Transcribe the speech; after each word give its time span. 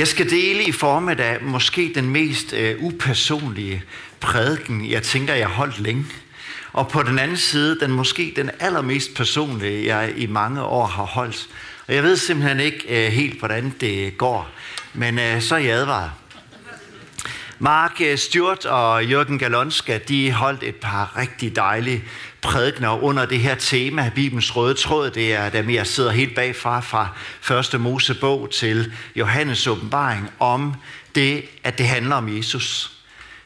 Jeg 0.00 0.08
skal 0.08 0.30
dele 0.30 0.64
i 0.64 0.72
formiddag 0.72 1.38
måske 1.42 1.92
den 1.94 2.10
mest 2.10 2.52
øh, 2.52 2.76
upersonlige 2.78 3.82
prædiken, 4.20 4.90
jeg 4.90 5.02
tænker, 5.02 5.34
jeg 5.34 5.46
har 5.46 5.54
holdt 5.54 5.80
længe. 5.80 6.06
Og 6.72 6.88
på 6.88 7.02
den 7.02 7.18
anden 7.18 7.36
side, 7.36 7.80
den 7.80 7.90
måske 7.90 8.32
den 8.36 8.50
allermest 8.60 9.14
personlige, 9.14 9.96
jeg 9.96 10.12
i 10.16 10.26
mange 10.26 10.62
år 10.62 10.86
har 10.86 11.02
holdt. 11.02 11.48
Og 11.88 11.94
jeg 11.94 12.02
ved 12.02 12.16
simpelthen 12.16 12.60
ikke 12.60 13.06
øh, 13.06 13.12
helt, 13.12 13.38
hvordan 13.38 13.74
det 13.80 14.18
går. 14.18 14.48
Men 14.94 15.18
øh, 15.18 15.42
så 15.42 15.54
er 15.54 15.58
jeg 15.58 15.76
advaret. 15.76 16.10
Mark 17.58 18.00
øh, 18.00 18.18
Stewart 18.18 18.64
og 18.64 19.04
Jørgen 19.04 19.38
Galonska, 19.38 19.98
de 19.98 20.32
holdt 20.32 20.62
et 20.62 20.76
par 20.76 21.16
rigtig 21.16 21.56
dejlige 21.56 22.04
prædikner 22.42 23.02
under 23.02 23.26
det 23.26 23.40
her 23.40 23.54
tema, 23.54 24.10
Bibelens 24.14 24.56
røde 24.56 24.74
tråd. 24.74 25.10
Det 25.10 25.34
er 25.34 25.48
dem, 25.48 25.70
jeg 25.70 25.86
sidder 25.86 26.10
helt 26.10 26.34
bagfra 26.34 26.80
fra 26.80 27.08
første 27.40 27.78
Mosebog 27.78 28.50
til 28.50 28.92
Johannes 29.16 29.66
åbenbaring 29.66 30.30
om 30.38 30.74
det, 31.14 31.44
at 31.64 31.78
det 31.78 31.88
handler 31.88 32.16
om 32.16 32.36
Jesus. 32.36 32.92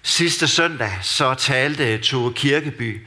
Sidste 0.02 0.48
søndag 0.48 0.98
så 1.02 1.34
talte 1.34 1.98
Tove 1.98 2.32
Kirkeby 2.32 3.06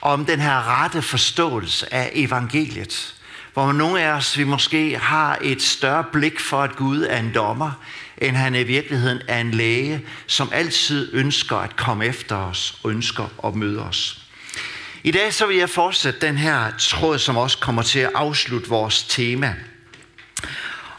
om 0.00 0.24
den 0.24 0.40
her 0.40 0.82
rette 0.82 1.02
forståelse 1.02 1.94
af 1.94 2.10
evangeliet, 2.14 3.14
hvor 3.54 3.72
nogle 3.72 4.02
af 4.02 4.12
os 4.12 4.38
vi 4.38 4.44
måske 4.44 4.98
har 4.98 5.38
et 5.42 5.62
større 5.62 6.04
blik 6.12 6.40
for, 6.40 6.62
at 6.62 6.76
Gud 6.76 7.02
er 7.02 7.18
en 7.18 7.34
dommer, 7.34 7.72
end 8.18 8.36
han 8.36 8.54
i 8.54 8.62
virkeligheden 8.62 9.20
er 9.28 9.40
en 9.40 9.50
læge, 9.50 10.00
som 10.26 10.50
altid 10.52 11.10
ønsker 11.12 11.56
at 11.56 11.76
komme 11.76 12.06
efter 12.06 12.36
os 12.36 12.80
ønsker 12.84 13.28
at 13.44 13.54
møde 13.54 13.82
os. 13.82 14.27
I 15.08 15.10
dag 15.10 15.34
så 15.34 15.46
vil 15.46 15.56
jeg 15.56 15.70
fortsætte 15.70 16.20
den 16.20 16.38
her 16.38 16.72
tråd, 16.78 17.18
som 17.18 17.36
også 17.36 17.58
kommer 17.58 17.82
til 17.82 17.98
at 17.98 18.10
afslutte 18.14 18.68
vores 18.68 19.02
tema. 19.02 19.54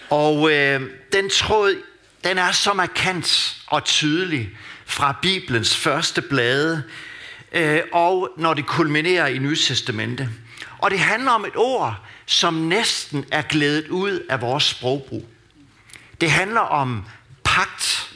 Og 0.10 0.52
øh, 0.52 0.82
den 1.14 1.30
tråd, 1.30 1.84
den 2.24 2.38
er 2.38 2.52
så 2.52 2.74
markant 2.74 3.58
og 3.68 3.84
tydelig 3.84 4.50
fra 4.86 5.16
Bibelens 5.22 5.76
første 5.76 6.22
blade, 6.22 6.84
øh, 7.52 7.82
og 7.92 8.30
når 8.38 8.54
det 8.54 8.66
kulminerer 8.66 9.28
i 9.28 9.38
Nytestamentet. 9.38 10.30
Og 10.78 10.92
det 10.92 11.00
handler 11.00 11.32
om 11.32 11.46
et 11.46 11.56
ord, 11.56 11.96
som 12.26 12.54
næsten 12.54 13.26
er 13.32 13.42
glædet 13.42 13.88
ud 13.88 14.20
af 14.30 14.42
vores 14.42 14.64
sprogbrug. 14.64 15.26
Det 16.22 16.32
handler 16.32 16.62
om 16.62 17.06
pagt. 17.44 18.12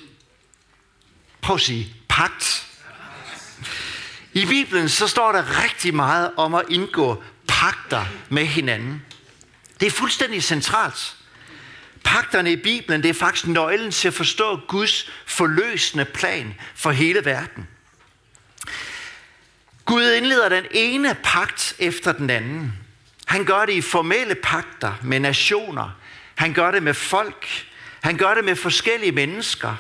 Prøv 1.42 1.56
at 1.56 1.62
sige 1.62 1.96
pagt. 2.10 2.68
I 4.34 4.46
Bibelen 4.46 4.90
så 4.90 5.08
står 5.08 5.32
der 5.32 5.64
rigtig 5.64 5.96
meget 5.96 6.32
om 6.38 6.54
at 6.54 6.66
indgå 6.70 7.24
pagter 7.48 8.06
med 8.30 8.46
hinanden. 8.46 9.06
Det 9.80 9.86
er 9.86 9.92
fuldstændig 9.92 10.44
centralt. 10.44 11.16
Pagterne 12.04 12.52
i 12.52 12.56
Bibelen, 12.56 13.04
det 13.04 13.10
er 13.10 13.14
faktisk 13.14 13.48
nøglen 13.48 13.92
til 13.92 14.08
at 14.08 14.14
forstå 14.14 14.60
Guds 14.68 15.12
forløsende 15.26 16.06
plan 16.06 16.56
for 16.76 16.92
hele 16.92 17.26
verden. 17.26 17.68
Gud 19.86 20.12
indleder 20.12 20.50
den 20.50 20.66
ene 20.72 21.16
pagt 21.24 21.76
efter 21.80 22.12
den 22.12 22.30
anden. 22.30 22.74
Han 23.26 23.46
gør 23.46 23.66
det 23.66 23.74
i 23.74 23.82
formelle 23.82 24.36
pagter 24.36 24.94
med 25.04 25.20
nationer. 25.20 25.90
Han 26.36 26.54
gør 26.54 26.72
det 26.72 26.84
med 26.84 26.94
folk. 26.94 27.66
Han 28.02 28.18
gør 28.18 28.34
det 28.34 28.46
med 28.46 28.56
forskellige 28.56 29.12
mennesker. 29.12 29.76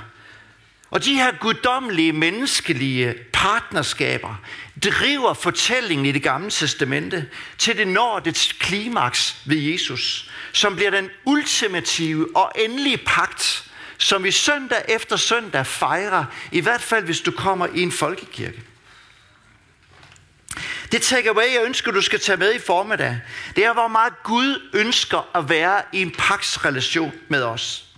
Og 0.94 1.06
de 1.06 1.14
her 1.14 1.32
guddommelige, 1.40 2.14
menneskelige 2.14 3.16
partnerskaber 3.34 4.36
driver 4.84 5.34
fortællingen 5.34 6.06
i 6.06 6.12
det 6.12 6.24
gamle 6.24 6.52
testamente 6.52 7.30
til 7.58 7.78
det 7.78 7.88
når 7.88 8.22
klimaks 8.60 9.36
ved 9.46 9.58
Jesus, 9.58 10.32
som 10.52 10.76
bliver 10.76 10.92
den 10.92 11.10
ultimative 11.26 12.28
og 12.36 12.52
endelige 12.56 12.98
pagt, 12.98 13.72
som 13.98 14.24
vi 14.24 14.32
søndag 14.32 14.86
efter 14.90 15.16
søndag 15.16 15.66
fejrer, 15.66 16.26
i 16.52 16.60
hvert 16.60 16.82
fald 16.82 17.06
hvis 17.06 17.22
du 17.22 17.32
kommer 17.32 17.68
i 17.74 17.82
en 17.82 17.92
folkekirke. 17.92 18.62
Det 20.92 21.02
takeaway, 21.02 21.54
jeg 21.54 21.62
ønsker, 21.66 21.92
du 21.92 22.02
skal 22.02 22.20
tage 22.20 22.38
med 22.38 22.54
i 22.54 22.60
formiddag, 22.60 23.20
det 23.56 23.66
er, 23.66 23.74
hvor 23.74 23.88
meget 23.88 24.14
Gud 24.24 24.70
ønsker 24.74 25.38
at 25.38 25.50
være 25.50 25.82
i 25.94 26.02
en 26.02 26.12
pagtsrelation 26.12 27.14
med 27.28 27.44
os. 27.44 27.93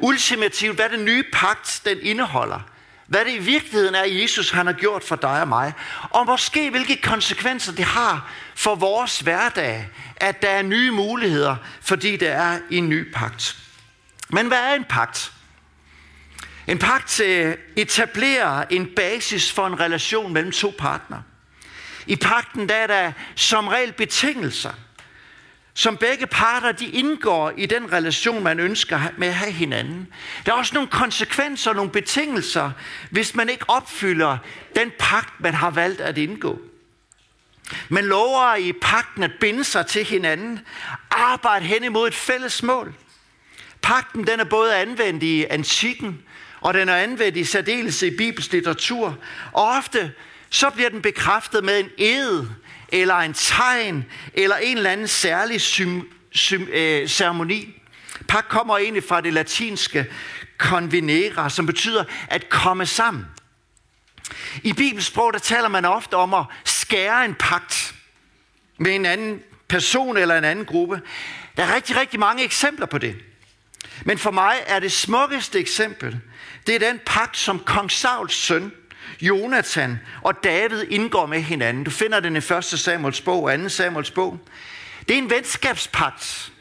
Ultimativt, 0.00 0.76
hvad 0.76 0.88
den 0.88 1.04
nye 1.04 1.24
pagt 1.32 1.82
den 1.84 1.98
indeholder. 2.02 2.60
Hvad 3.06 3.24
det 3.24 3.34
i 3.34 3.38
virkeligheden 3.38 3.94
er, 3.94 4.04
Jesus 4.04 4.50
han 4.50 4.66
har 4.66 4.72
gjort 4.72 5.04
for 5.04 5.16
dig 5.16 5.40
og 5.40 5.48
mig. 5.48 5.72
Og 6.10 6.26
måske 6.26 6.70
hvilke 6.70 6.96
konsekvenser 6.96 7.72
det 7.72 7.84
har 7.84 8.32
for 8.54 8.74
vores 8.74 9.20
hverdag, 9.20 9.88
at 10.16 10.42
der 10.42 10.48
er 10.48 10.62
nye 10.62 10.90
muligheder, 10.90 11.56
fordi 11.80 12.16
der 12.16 12.30
er 12.30 12.60
en 12.70 12.88
ny 12.88 13.12
pagt. 13.12 13.56
Men 14.28 14.46
hvad 14.46 14.58
er 14.58 14.74
en 14.74 14.84
pagt? 14.84 15.32
En 16.66 16.78
pagt 16.78 17.20
eh, 17.20 17.54
etablerer 17.76 18.64
en 18.70 18.88
basis 18.96 19.52
for 19.52 19.66
en 19.66 19.80
relation 19.80 20.32
mellem 20.32 20.52
to 20.52 20.74
partnere. 20.78 21.22
I 22.06 22.16
pakten 22.16 22.68
der 22.68 22.74
er 22.74 22.86
der 22.86 23.12
som 23.34 23.68
regel 23.68 23.92
betingelser– 23.92 24.72
som 25.78 25.96
begge 25.96 26.26
parter 26.26 26.72
de 26.72 26.86
indgår 26.86 27.52
i 27.56 27.66
den 27.66 27.92
relation, 27.92 28.42
man 28.42 28.60
ønsker 28.60 29.00
med 29.16 29.28
at 29.28 29.34
have 29.34 29.52
hinanden. 29.52 30.08
Der 30.46 30.52
er 30.52 30.56
også 30.56 30.74
nogle 30.74 30.88
konsekvenser, 30.88 31.72
nogle 31.72 31.90
betingelser, 31.90 32.70
hvis 33.10 33.34
man 33.34 33.48
ikke 33.48 33.70
opfylder 33.70 34.38
den 34.76 34.92
pagt, 34.98 35.40
man 35.40 35.54
har 35.54 35.70
valgt 35.70 36.00
at 36.00 36.18
indgå. 36.18 36.60
Man 37.88 38.04
lover 38.04 38.54
i 38.54 38.72
pakten 38.72 39.22
at 39.22 39.30
binde 39.40 39.64
sig 39.64 39.86
til 39.86 40.04
hinanden, 40.04 40.60
arbejde 41.10 41.64
hen 41.64 41.84
imod 41.84 42.08
et 42.08 42.14
fælles 42.14 42.62
mål. 42.62 42.94
Pakten 43.82 44.26
den 44.26 44.40
er 44.40 44.44
både 44.44 44.76
anvendt 44.76 45.22
i 45.22 45.44
antikken, 45.44 46.22
og 46.60 46.74
den 46.74 46.88
er 46.88 46.96
anvendt 46.96 47.36
i 47.36 47.44
særdeles 47.44 48.02
i 48.02 48.16
Bibels 48.16 48.52
litteratur. 48.52 49.18
Og 49.52 49.68
ofte 49.68 50.12
så 50.50 50.70
bliver 50.70 50.90
den 50.90 51.02
bekræftet 51.02 51.64
med 51.64 51.80
en 51.80 51.90
ed, 51.98 52.46
eller 52.88 53.14
en 53.14 53.34
tegn, 53.34 54.04
eller 54.34 54.56
en 54.56 54.76
eller 54.76 54.90
anden 54.90 55.08
særlig 55.08 55.60
sym, 55.60 56.02
sym, 56.32 56.62
øh, 56.62 57.08
ceremoni. 57.08 57.82
Pak 58.28 58.44
kommer 58.48 58.78
egentlig 58.78 59.04
fra 59.04 59.20
det 59.20 59.32
latinske 59.32 60.06
convenere, 60.58 61.50
som 61.50 61.66
betyder 61.66 62.04
at 62.28 62.48
komme 62.48 62.86
sammen. 62.86 63.26
I 64.62 64.72
bibelsprog 64.72 65.32
der 65.32 65.38
taler 65.38 65.68
man 65.68 65.84
ofte 65.84 66.14
om 66.14 66.34
at 66.34 66.44
skære 66.64 67.24
en 67.24 67.34
pagt 67.34 67.94
med 68.78 68.94
en 68.94 69.06
anden 69.06 69.42
person 69.68 70.16
eller 70.16 70.38
en 70.38 70.44
anden 70.44 70.64
gruppe. 70.64 71.00
Der 71.56 71.64
er 71.64 71.74
rigtig, 71.74 71.96
rigtig 71.96 72.20
mange 72.20 72.44
eksempler 72.44 72.86
på 72.86 72.98
det. 72.98 73.16
Men 74.04 74.18
for 74.18 74.30
mig 74.30 74.56
er 74.66 74.78
det 74.78 74.92
smukkeste 74.92 75.58
eksempel, 75.58 76.20
det 76.66 76.74
er 76.74 76.78
den 76.78 77.00
pagt, 77.06 77.36
som 77.36 77.58
kong 77.58 77.90
Sauls 77.90 78.34
søn, 78.34 78.72
Jonathan 79.20 79.98
og 80.22 80.44
David 80.44 80.82
indgår 80.82 81.26
med 81.26 81.40
hinanden. 81.40 81.84
Du 81.84 81.90
finder 81.90 82.20
den 82.20 82.36
i 82.36 82.38
1. 82.38 82.64
Samuels 82.64 83.20
bog 83.20 83.42
og 83.42 83.58
2. 83.58 83.68
Samuels 83.68 84.10
bog. 84.10 84.38
Det 85.08 85.14
er 85.14 85.18
en 85.18 85.30
venskabspagt, 85.30 86.52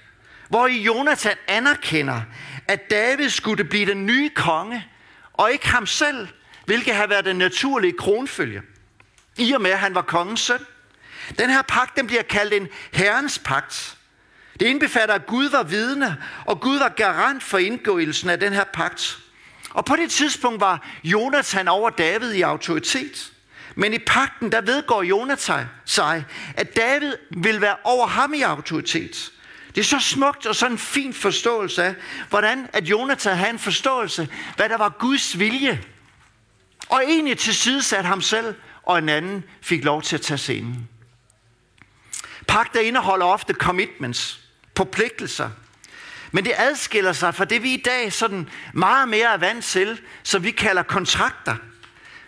hvor 0.50 0.68
Jonathan 0.68 1.36
anerkender, 1.48 2.22
at 2.68 2.90
David 2.90 3.30
skulle 3.30 3.64
blive 3.64 3.86
den 3.86 4.06
nye 4.06 4.30
konge, 4.30 4.88
og 5.34 5.52
ikke 5.52 5.68
ham 5.68 5.86
selv, 5.86 6.28
hvilket 6.66 6.96
har 6.96 7.08
været 7.08 7.26
den 7.26 7.36
naturlige 7.36 7.94
kronfølge, 7.98 8.62
i 9.38 9.52
og 9.52 9.62
med 9.62 9.72
at 9.72 9.80
han 9.80 9.96
var 9.96 10.02
kongens 10.02 10.42
søn. 10.42 10.66
Den 11.40 11.50
her 11.50 11.62
pagt 11.62 11.98
den 11.98 12.08
bliver 12.08 12.24
kaldt 12.24 12.54
en 12.54 12.68
herrens 12.94 13.40
pagt. 13.40 13.98
Det 14.60 14.66
indbefatter, 14.66 15.16
at 15.16 15.26
Gud 15.26 15.50
var 15.50 15.64
vidne, 15.64 16.18
og 16.46 16.62
Gud 16.62 16.78
var 16.78 16.90
garant 16.90 17.44
for 17.44 17.58
indgåelsen 17.58 18.30
af 18.30 18.40
den 18.40 18.54
her 18.54 18.64
pagt. 18.64 19.20
Og 19.76 19.86
på 19.86 19.96
det 19.96 20.12
tidspunkt 20.12 20.62
var 20.62 20.88
Jonathan 21.04 21.68
over 21.68 21.90
David 21.90 22.32
i 22.32 22.42
autoritet. 22.42 23.32
Men 23.76 23.94
i 23.94 23.98
pakten, 24.00 24.52
der 24.52 24.62
vedgår 24.62 25.04
Jonathan 25.04 25.66
sig, 25.86 26.26
at 26.58 26.76
David 26.76 27.14
vil 27.30 27.62
være 27.62 27.76
over 27.84 28.08
ham 28.08 28.34
i 28.34 28.42
autoritet. 28.42 29.32
Det 29.76 29.82
er 29.82 29.86
så 29.86 30.00
smukt 30.00 30.46
og 30.46 30.56
sådan 30.56 30.72
en 30.72 30.78
fin 30.78 31.14
forståelse 31.14 31.84
af, 31.84 31.96
hvordan 32.30 32.70
at 32.74 32.84
Jonathan 32.84 33.38
havde 33.38 33.50
en 33.50 33.60
forståelse, 33.60 34.30
hvad 34.56 34.70
der 34.70 34.78
var 34.78 34.90
Guds 35.00 35.40
vilje. 35.40 35.84
Og 36.90 37.04
egentlig 37.04 37.38
til 37.38 37.56
side 37.56 37.82
satte 37.82 38.08
ham 38.08 38.22
selv, 38.22 38.56
og 38.84 38.98
en 38.98 39.10
anden 39.10 39.44
fik 39.62 39.84
lov 39.84 40.02
til 40.02 40.16
at 40.16 40.22
tage 40.22 40.38
scenen. 40.38 40.90
Pagter 42.48 42.80
indeholder 42.80 43.26
ofte 43.26 43.54
commitments, 43.54 44.40
forpligtelser, 44.78 45.50
men 46.36 46.46
det 46.46 46.54
adskiller 46.58 47.14
sig 47.14 47.36
fra 47.36 47.46
det, 47.46 47.64
vi 47.64 47.74
i 47.74 47.82
dag 47.82 48.14
sådan 48.14 48.50
meget 48.74 49.08
mere 49.08 49.34
er 49.34 49.38
vant 49.38 49.66
til, 49.66 50.02
som 50.24 50.44
vi 50.44 50.52
kalder 50.52 50.84
kontrakter. 50.84 51.56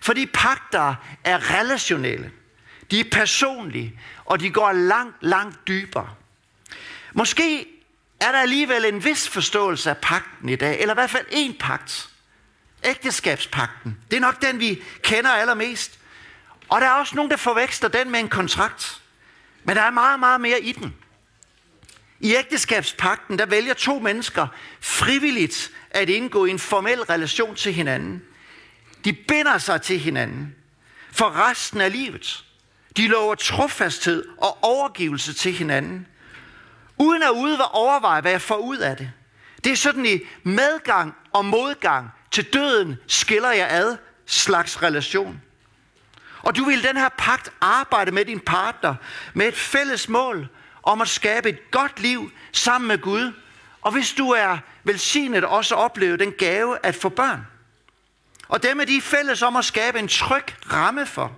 Fordi 0.01 0.25
pagter 0.25 0.95
er 1.23 1.59
relationelle. 1.59 2.31
De 2.91 2.99
er 2.99 3.03
personlige, 3.11 3.99
og 4.25 4.39
de 4.39 4.49
går 4.49 4.71
langt, 4.71 5.15
langt 5.21 5.67
dybere. 5.67 6.09
Måske 7.13 7.67
er 8.19 8.31
der 8.31 8.39
alligevel 8.39 8.85
en 8.85 9.03
vis 9.03 9.29
forståelse 9.29 9.89
af 9.89 9.97
pagten 9.97 10.49
i 10.49 10.55
dag, 10.55 10.79
eller 10.79 10.93
i 10.93 10.99
hvert 10.99 11.09
fald 11.09 11.25
en 11.31 11.55
pagt. 11.59 12.09
Ægteskabspakten. 12.83 13.97
Det 14.11 14.17
er 14.17 14.21
nok 14.21 14.41
den, 14.41 14.59
vi 14.59 14.83
kender 15.01 15.29
allermest. 15.29 15.99
Og 16.69 16.81
der 16.81 16.87
er 16.87 16.91
også 16.91 17.15
nogen, 17.15 17.31
der 17.31 17.37
forveksler 17.37 17.89
den 17.89 18.11
med 18.11 18.19
en 18.19 18.29
kontrakt. 18.29 19.01
Men 19.63 19.75
der 19.75 19.81
er 19.81 19.91
meget, 19.91 20.19
meget 20.19 20.41
mere 20.41 20.61
i 20.61 20.71
den. 20.71 20.95
I 22.19 22.35
ægteskabspakten, 22.35 23.39
der 23.39 23.45
vælger 23.45 23.73
to 23.73 23.99
mennesker 23.99 24.47
frivilligt 24.79 25.71
at 25.91 26.09
indgå 26.09 26.45
i 26.45 26.49
en 26.49 26.59
formel 26.59 27.01
relation 27.01 27.55
til 27.55 27.73
hinanden. 27.73 28.23
De 29.05 29.13
binder 29.13 29.57
sig 29.57 29.81
til 29.81 29.99
hinanden 29.99 30.55
for 31.11 31.49
resten 31.49 31.81
af 31.81 31.91
livet. 31.91 32.43
De 32.97 33.07
lover 33.07 33.35
trofasthed 33.35 34.25
og 34.37 34.63
overgivelse 34.63 35.33
til 35.33 35.53
hinanden, 35.53 36.07
uden 36.97 37.23
at 37.23 37.29
ude 37.29 37.65
overveje, 37.65 38.21
hvad 38.21 38.31
jeg 38.31 38.41
får 38.41 38.57
ud 38.57 38.77
af 38.77 38.97
det. 38.97 39.11
Det 39.63 39.71
er 39.71 39.75
sådan 39.75 40.05
i 40.05 40.19
medgang 40.43 41.15
og 41.33 41.45
modgang 41.45 42.09
til 42.31 42.53
døden 42.53 42.95
skiller 43.07 43.51
jeg 43.51 43.69
ad 43.69 43.97
slags 44.25 44.83
relation. 44.83 45.41
Og 46.41 46.55
du 46.55 46.63
vil 46.63 46.83
den 46.83 46.97
her 46.97 47.09
pagt 47.17 47.51
arbejde 47.61 48.11
med 48.11 48.25
din 48.25 48.39
partner 48.39 48.95
med 49.33 49.47
et 49.47 49.55
fælles 49.55 50.09
mål 50.09 50.49
om 50.87 51.01
at 51.01 51.09
skabe 51.09 51.49
et 51.49 51.71
godt 51.71 51.99
liv 51.99 52.31
sammen 52.51 52.87
med 52.87 52.97
Gud. 52.97 53.33
Og 53.81 53.91
hvis 53.91 54.13
du 54.13 54.29
er 54.29 54.57
velsignet, 54.83 55.43
også 55.43 55.75
opleve 55.75 56.17
den 56.17 56.31
gave 56.31 56.77
at 56.85 56.95
få 56.95 57.09
børn. 57.09 57.47
Og 58.47 58.63
dem 58.63 58.79
er 58.79 58.85
de 58.85 59.01
fælles 59.01 59.41
om 59.41 59.55
at 59.55 59.65
skabe 59.65 59.99
en 59.99 60.07
tryg 60.07 60.43
ramme 60.71 61.05
for. 61.05 61.31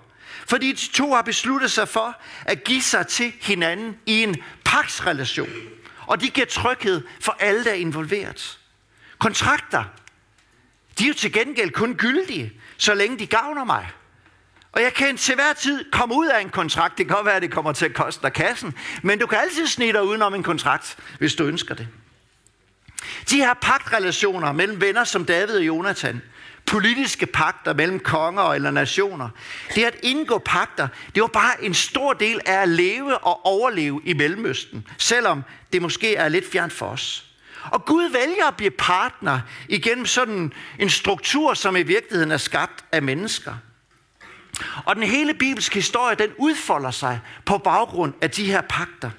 Fordi 0.48 0.72
de 0.72 0.88
to 0.94 1.14
har 1.14 1.22
besluttet 1.22 1.72
sig 1.72 1.88
for 1.88 2.18
at 2.46 2.64
give 2.64 2.82
sig 2.82 3.08
til 3.08 3.34
hinanden 3.42 3.98
i 4.06 4.24
en 4.24 4.36
paksrelation. 4.66 5.50
Og 6.08 6.22
de 6.22 6.30
giver 6.30 6.48
tryghed 6.48 7.04
for 7.20 7.38
alle, 7.40 7.64
der 7.64 7.72
er 7.72 7.76
involveret. 7.76 8.60
Kontrakter, 9.18 9.84
de 11.00 11.04
er 11.04 11.08
jo 11.08 11.14
til 11.14 11.34
gengæld 11.34 11.72
kun 11.72 11.96
gyldige, 11.96 12.54
så 12.78 12.94
længe 12.94 13.20
de 13.20 13.28
gavner 13.28 13.64
mig. 13.64 13.90
Og 14.72 14.82
jeg 14.82 14.94
kan 14.94 15.18
til 15.18 15.36
hver 15.36 15.54
tid 15.54 15.92
komme 15.92 16.16
ud 16.16 16.28
af 16.28 16.42
en 16.42 16.50
kontrakt. 16.50 16.98
Det 16.98 17.08
kan 17.08 17.16
godt 17.16 17.26
være, 17.26 17.36
at 17.36 17.42
det 17.42 17.52
kommer 17.52 17.72
til 17.72 17.86
at 17.86 17.94
koste 17.94 18.22
dig 18.22 18.34
kassen. 18.34 18.74
Men 19.04 19.20
du 19.20 19.28
kan 19.28 19.38
altid 19.38 19.68
snige 19.68 19.94
dig 19.94 20.04
udenom 20.04 20.34
en 20.34 20.44
kontrakt, 20.44 20.98
hvis 21.20 21.36
du 21.36 21.44
ønsker 21.44 21.76
det. 21.76 21.88
De 23.30 23.38
her 23.38 23.54
pagtrelationer 23.54 24.52
mellem 24.52 24.82
venner 24.82 25.04
som 25.04 25.26
David 25.26 25.56
og 25.56 25.66
Jonathan, 25.66 26.22
politiske 26.66 27.26
pagter 27.26 27.74
mellem 27.74 28.00
konger 28.00 28.44
eller 28.54 28.72
nationer, 28.72 29.30
det 29.76 29.84
at 29.84 29.96
indgå 30.04 30.38
pagter, 30.38 30.88
det 31.16 31.22
var 31.22 31.28
bare 31.28 31.64
en 31.64 31.74
stor 31.74 32.14
del 32.14 32.42
af 32.46 32.62
at 32.62 32.70
leve 32.70 33.18
og 33.18 33.46
overleve 33.46 34.02
i 34.06 34.14
Mellemøsten, 34.14 34.88
selvom 34.98 35.44
det 35.74 35.82
måske 35.82 36.16
er 36.16 36.30
lidt 36.30 36.52
fjernt 36.52 36.74
for 36.74 36.86
os. 36.86 37.26
Og 37.64 37.86
Gud 37.86 38.10
vælger 38.10 38.48
at 38.48 38.58
blive 38.58 38.72
partner 38.72 39.40
igennem 39.70 40.06
sådan 40.06 40.54
en 40.80 40.90
struktur, 40.90 41.54
som 41.54 41.76
i 41.76 41.84
virkeligheden 41.84 42.32
er 42.32 42.38
skabt 42.38 42.86
af 42.92 43.02
mennesker. 43.02 43.54
Og 44.86 44.96
den 44.96 45.04
hele 45.04 45.34
bibelske 45.34 45.76
historie, 45.76 46.16
den 46.16 46.30
udfolder 46.38 46.92
sig 46.92 47.20
på 47.46 47.58
baggrund 47.58 48.14
af 48.22 48.32
de 48.32 48.46
her 48.46 48.62
pagter. 48.62 49.10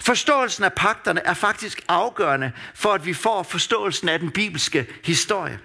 Forståelsen 0.00 0.64
af 0.64 0.72
pagterne 0.72 1.20
er 1.24 1.34
faktisk 1.34 1.84
afgørende 1.88 2.52
for, 2.74 2.92
at 2.92 3.06
vi 3.06 3.14
får 3.14 3.42
forståelsen 3.42 4.08
af 4.08 4.18
den 4.18 4.30
bibelske 4.30 4.86
historie. 5.04 5.58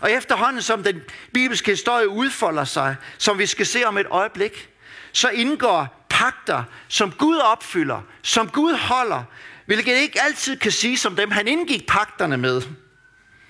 Og 0.00 0.12
efterhånden 0.12 0.62
som 0.62 0.82
den 0.82 1.02
bibelske 1.32 1.70
historie 1.70 2.08
udfolder 2.08 2.64
sig, 2.64 2.96
som 3.18 3.38
vi 3.38 3.46
skal 3.46 3.66
se 3.66 3.84
om 3.84 3.98
et 3.98 4.06
øjeblik, 4.10 4.68
så 5.12 5.28
indgår 5.28 6.06
pagter, 6.08 6.64
som 6.88 7.12
Gud 7.12 7.36
opfylder, 7.36 8.00
som 8.22 8.48
Gud 8.48 8.74
holder, 8.74 9.22
hvilket 9.66 9.96
ikke 9.96 10.22
altid 10.22 10.56
kan 10.56 10.72
sige 10.72 10.96
som 10.96 11.16
dem, 11.16 11.30
han 11.30 11.48
indgik 11.48 11.86
pagterne 11.86 12.36
med. 12.36 12.62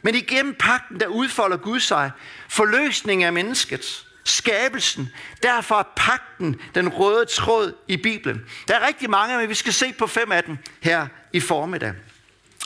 Men 0.03 0.15
igennem 0.15 0.55
pagten, 0.59 1.01
der 1.01 1.07
udfolder 1.07 1.57
Gud 1.57 1.81
sig 1.81 2.11
forløsning 2.49 3.25
af 3.25 3.33
mennesket, 3.33 4.07
skabelsen. 4.29 5.09
Derfor 5.43 5.75
er 5.75 5.89
pagten 5.97 6.61
den 6.75 6.89
røde 6.89 7.27
tråd 7.27 7.73
i 7.89 7.97
Bibelen. 7.97 8.45
Der 8.69 8.75
er 8.75 8.87
rigtig 8.87 9.11
mange, 9.11 9.37
men 9.37 9.49
vi 9.49 9.55
skal 9.55 9.73
se 9.73 9.93
på 9.99 10.07
fem 10.07 10.33
af 10.33 10.45
dem 10.45 10.59
her 10.81 11.07
i 11.33 11.41
formiddag. 11.41 11.93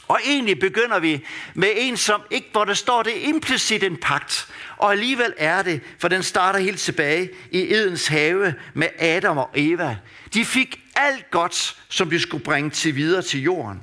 Og 0.09 0.21
egentlig 0.25 0.59
begynder 0.59 0.99
vi 0.99 1.27
med 1.55 1.69
en, 1.77 1.97
som 1.97 2.23
ikke, 2.31 2.49
hvor 2.53 2.65
der 2.65 2.75
står 2.75 3.03
det 3.03 3.13
implicit 3.17 3.83
en 3.83 3.97
pagt. 3.97 4.49
Og 4.77 4.93
alligevel 4.93 5.35
er 5.37 5.63
det, 5.63 5.81
for 5.99 6.09
den 6.09 6.23
starter 6.23 6.59
helt 6.59 6.81
tilbage 6.81 7.31
i 7.51 7.75
Edens 7.75 8.07
have 8.07 8.55
med 8.75 8.89
Adam 8.99 9.39
og 9.39 9.51
Eva. 9.55 9.97
De 10.35 10.45
fik 10.45 10.81
alt 10.97 11.31
godt, 11.31 11.77
som 11.89 12.11
de 12.11 12.21
skulle 12.21 12.45
bringe 12.45 12.71
til 12.71 12.97
videre 12.97 13.23
til 13.23 13.43
jorden. 13.43 13.81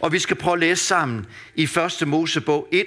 Og 0.00 0.12
vi 0.12 0.18
skal 0.18 0.36
prøve 0.36 0.54
at 0.54 0.60
læse 0.60 0.84
sammen 0.84 1.26
i 1.54 1.62
1. 2.00 2.08
Mosebog 2.08 2.68
1.28. 2.74 2.82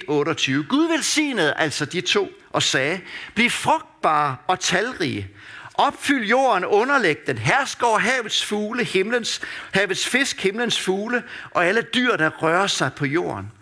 Gud 0.68 0.92
velsignede 0.92 1.54
altså 1.54 1.84
de 1.84 2.00
to 2.00 2.28
og 2.50 2.62
sagde, 2.62 3.00
bliv 3.34 3.50
frugtbare 3.50 4.36
og 4.46 4.60
talrige. 4.60 5.28
Opfyld 5.74 6.26
jorden, 6.26 6.64
underlæg 6.64 7.26
den, 7.26 7.38
hersk 7.38 7.82
over 7.82 7.98
havets 7.98 8.44
fugle, 8.44 8.84
himlens, 8.84 9.40
havets 9.72 10.06
fisk, 10.06 10.42
himlens 10.42 10.80
fugle 10.80 11.22
og 11.50 11.66
alle 11.66 11.82
dyr, 11.82 12.16
der 12.16 12.30
rører 12.30 12.66
sig 12.66 12.90
på 12.96 13.06
jorden. 13.06 13.52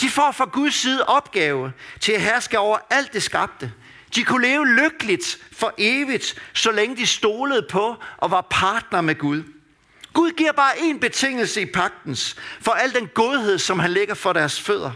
De 0.00 0.08
får 0.08 0.32
fra 0.32 0.44
Guds 0.44 0.74
side 0.74 1.04
opgave 1.04 1.72
til 2.00 2.12
at 2.12 2.22
herske 2.22 2.58
over 2.58 2.78
alt 2.90 3.12
det 3.12 3.22
skabte. 3.22 3.72
De 4.14 4.24
kunne 4.24 4.48
leve 4.48 4.66
lykkeligt 4.66 5.38
for 5.52 5.74
evigt, 5.78 6.34
så 6.52 6.72
længe 6.72 6.96
de 6.96 7.06
stolede 7.06 7.66
på 7.70 7.96
og 8.16 8.30
var 8.30 8.46
partner 8.50 9.00
med 9.00 9.14
Gud. 9.14 9.42
Gud 10.12 10.32
giver 10.32 10.52
bare 10.52 10.78
en 10.78 11.00
betingelse 11.00 11.60
i 11.60 11.66
pagtens 11.66 12.36
for 12.60 12.72
al 12.72 12.94
den 12.94 13.08
godhed, 13.14 13.58
som 13.58 13.78
han 13.78 13.90
lægger 13.90 14.14
for 14.14 14.32
deres 14.32 14.60
fødder. 14.60 14.92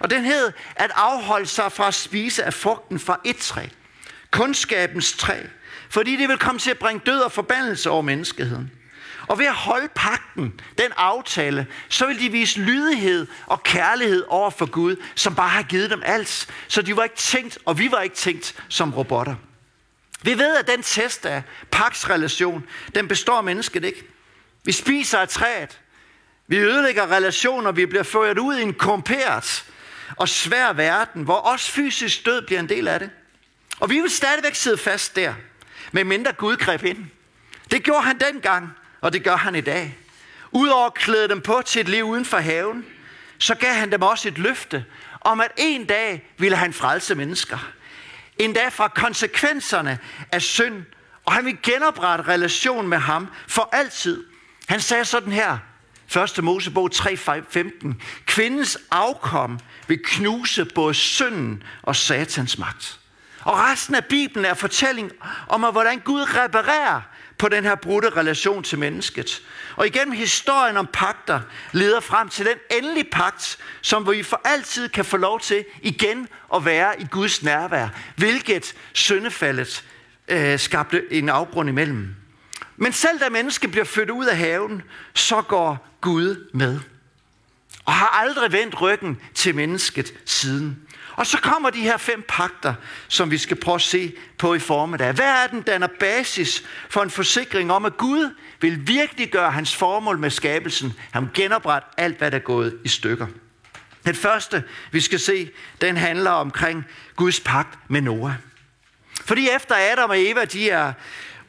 Og 0.00 0.10
den 0.10 0.24
hed 0.24 0.52
at 0.76 0.90
afholde 0.94 1.46
sig 1.46 1.72
fra 1.72 1.88
at 1.88 1.94
spise 1.94 2.44
af 2.44 2.54
frugten 2.54 2.98
fra 2.98 3.20
et 3.24 3.36
træ. 3.36 3.66
Kundskabens 4.30 5.12
træ. 5.12 5.40
Fordi 5.90 6.16
det 6.16 6.28
vil 6.28 6.38
komme 6.38 6.58
til 6.58 6.70
at 6.70 6.78
bringe 6.78 7.02
død 7.06 7.20
og 7.20 7.32
forbandelse 7.32 7.90
over 7.90 8.02
menneskeheden. 8.02 8.70
Og 9.26 9.38
ved 9.38 9.46
at 9.46 9.54
holde 9.54 9.88
pagten, 9.94 10.60
den 10.78 10.92
aftale, 10.96 11.66
så 11.88 12.06
vil 12.06 12.20
de 12.20 12.32
vise 12.32 12.60
lydighed 12.60 13.26
og 13.46 13.62
kærlighed 13.62 14.24
over 14.28 14.50
for 14.50 14.66
Gud, 14.66 14.96
som 15.14 15.34
bare 15.34 15.48
har 15.48 15.62
givet 15.62 15.90
dem 15.90 16.02
alt. 16.04 16.48
Så 16.68 16.82
de 16.82 16.96
var 16.96 17.04
ikke 17.04 17.16
tænkt, 17.16 17.58
og 17.64 17.78
vi 17.78 17.90
var 17.90 18.00
ikke 18.00 18.16
tænkt 18.16 18.54
som 18.68 18.94
robotter. 18.94 19.34
Vi 20.22 20.38
ved, 20.38 20.56
at 20.56 20.66
den 20.66 20.82
test 20.82 21.26
af 21.26 21.42
paksrelation, 21.70 22.64
den 22.94 23.08
består 23.08 23.40
mennesket 23.40 23.84
ikke. 23.84 24.15
Vi 24.66 24.72
spiser 24.72 25.18
af 25.18 25.28
træet. 25.28 25.80
Vi 26.46 26.58
ødelægger 26.58 27.10
relationer. 27.10 27.72
Vi 27.72 27.86
bliver 27.86 28.02
ført 28.02 28.38
ud 28.38 28.56
i 28.56 28.62
en 28.62 28.74
komperet 28.74 29.64
og 30.16 30.28
svær 30.28 30.72
verden, 30.72 31.22
hvor 31.22 31.34
også 31.34 31.70
fysisk 31.70 32.26
død 32.26 32.46
bliver 32.46 32.60
en 32.60 32.68
del 32.68 32.88
af 32.88 32.98
det. 33.00 33.10
Og 33.80 33.90
vi 33.90 34.00
vil 34.00 34.10
stadigvæk 34.10 34.54
sidde 34.54 34.78
fast 34.78 35.16
der, 35.16 35.34
med 35.92 36.04
mindre 36.04 36.32
Gud 36.32 36.56
greb 36.56 36.84
ind. 36.84 37.06
Det 37.70 37.82
gjorde 37.82 38.02
han 38.02 38.18
dengang, 38.18 38.70
og 39.00 39.12
det 39.12 39.24
gør 39.24 39.36
han 39.36 39.54
i 39.54 39.60
dag. 39.60 39.98
Udover 40.52 40.86
at 40.86 40.94
klæde 40.94 41.28
dem 41.28 41.40
på 41.40 41.62
til 41.66 41.80
et 41.80 41.88
liv 41.88 42.04
uden 42.04 42.24
for 42.24 42.38
haven, 42.38 42.86
så 43.38 43.54
gav 43.54 43.74
han 43.74 43.92
dem 43.92 44.02
også 44.02 44.28
et 44.28 44.38
løfte 44.38 44.84
om, 45.20 45.40
at 45.40 45.52
en 45.56 45.84
dag 45.84 46.30
ville 46.38 46.56
han 46.56 46.72
frelse 46.72 47.14
mennesker. 47.14 47.72
En 48.38 48.52
dag 48.52 48.72
fra 48.72 48.88
konsekvenserne 48.88 49.98
af 50.32 50.42
synd, 50.42 50.84
og 51.24 51.32
han 51.32 51.44
vil 51.44 51.58
genoprette 51.62 52.24
relation 52.28 52.88
med 52.88 52.98
ham 52.98 53.28
for 53.48 53.68
altid. 53.72 54.24
Han 54.66 54.80
sagde 54.80 55.04
sådan 55.04 55.32
her, 55.32 55.58
1. 56.38 56.44
Mosebog 56.44 56.90
3.15. 56.94 57.94
Kvindens 58.26 58.78
afkom 58.90 59.60
vil 59.88 59.98
knuse 60.04 60.64
både 60.64 60.94
synden 60.94 61.62
og 61.82 61.96
satans 61.96 62.58
magt. 62.58 63.00
Og 63.40 63.58
resten 63.58 63.94
af 63.94 64.04
Bibelen 64.04 64.44
er 64.44 64.54
fortælling 64.54 65.12
om, 65.48 65.60
hvordan 65.60 65.98
Gud 65.98 66.20
reparerer 66.20 67.00
på 67.38 67.48
den 67.48 67.64
her 67.64 67.74
brudte 67.74 68.10
relation 68.10 68.62
til 68.62 68.78
mennesket. 68.78 69.42
Og 69.76 69.86
igennem 69.86 70.14
historien 70.16 70.76
om 70.76 70.88
pagter 70.92 71.40
leder 71.72 72.00
frem 72.00 72.28
til 72.28 72.46
den 72.46 72.78
endelige 72.78 73.10
pagt, 73.12 73.58
som 73.82 74.10
vi 74.10 74.22
for 74.22 74.40
altid 74.44 74.88
kan 74.88 75.04
få 75.04 75.16
lov 75.16 75.40
til 75.40 75.64
igen 75.82 76.28
at 76.54 76.64
være 76.64 77.00
i 77.00 77.06
Guds 77.10 77.42
nærvær, 77.42 77.88
hvilket 78.16 78.74
syndefaldet 78.92 79.84
øh, 80.28 80.58
skabte 80.58 81.02
en 81.10 81.28
afgrund 81.28 81.68
imellem. 81.68 82.14
Men 82.76 82.92
selv 82.92 83.20
da 83.20 83.28
mennesket 83.28 83.70
bliver 83.70 83.84
født 83.84 84.10
ud 84.10 84.26
af 84.26 84.36
haven, 84.36 84.82
så 85.14 85.42
går 85.42 85.88
Gud 86.00 86.50
med. 86.52 86.80
Og 87.84 87.92
har 87.92 88.06
aldrig 88.06 88.52
vendt 88.52 88.80
ryggen 88.80 89.20
til 89.34 89.54
mennesket 89.54 90.14
siden. 90.24 90.86
Og 91.16 91.26
så 91.26 91.38
kommer 91.38 91.70
de 91.70 91.80
her 91.80 91.96
fem 91.96 92.24
pakter, 92.28 92.74
som 93.08 93.30
vi 93.30 93.38
skal 93.38 93.56
prøve 93.56 93.74
at 93.74 93.82
se 93.82 94.12
på 94.38 94.54
i 94.54 94.58
formiddag. 94.58 95.12
Hvad 95.12 95.26
er 95.26 95.46
den 95.46 95.62
danner 95.62 95.88
basis 96.00 96.64
for 96.90 97.02
en 97.02 97.10
forsikring 97.10 97.72
om, 97.72 97.84
at 97.84 97.96
Gud 97.96 98.34
vil 98.60 98.88
virkelig 98.88 99.30
gøre 99.30 99.50
hans 99.50 99.76
formål 99.76 100.18
med 100.18 100.30
skabelsen. 100.30 100.94
Han 101.10 101.28
genopret 101.34 101.82
alt, 101.96 102.18
hvad 102.18 102.30
der 102.30 102.36
er 102.36 102.42
gået 102.42 102.78
i 102.84 102.88
stykker. 102.88 103.26
Den 104.04 104.14
første, 104.14 104.64
vi 104.90 105.00
skal 105.00 105.20
se, 105.20 105.50
den 105.80 105.96
handler 105.96 106.30
omkring 106.30 106.84
Guds 107.16 107.40
pagt 107.40 107.78
med 107.88 108.00
Noah. 108.00 108.32
Fordi 109.24 109.48
efter 109.56 109.74
Adam 109.92 110.10
og 110.10 110.20
Eva, 110.20 110.44
de 110.44 110.70
er 110.70 110.92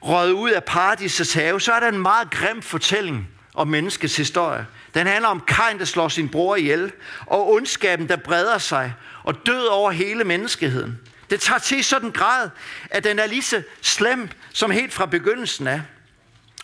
røget 0.01 0.31
ud 0.31 0.49
af 0.49 0.63
paradisets 0.63 1.33
have, 1.33 1.61
så 1.61 1.73
er 1.73 1.79
der 1.79 1.87
en 1.87 1.99
meget 1.99 2.31
grim 2.31 2.61
fortælling 2.61 3.27
om 3.53 3.67
menneskets 3.67 4.17
historie. 4.17 4.65
Den 4.93 5.07
handler 5.07 5.29
om 5.29 5.43
Kain, 5.47 5.79
der 5.79 5.85
slår 5.85 6.07
sin 6.07 6.29
bror 6.29 6.55
ihjel, 6.55 6.91
og 7.25 7.51
ondskaben, 7.51 8.09
der 8.09 8.15
breder 8.15 8.57
sig, 8.57 8.93
og 9.23 9.45
død 9.45 9.65
over 9.65 9.91
hele 9.91 10.23
menneskeheden. 10.23 10.99
Det 11.29 11.41
tager 11.41 11.59
til 11.59 11.83
sådan 11.83 12.11
grad, 12.11 12.49
at 12.89 13.03
den 13.03 13.19
er 13.19 13.25
lige 13.25 13.41
så 13.41 13.61
slem, 13.81 14.29
som 14.53 14.71
helt 14.71 14.93
fra 14.93 15.05
begyndelsen 15.05 15.67
er. 15.67 15.81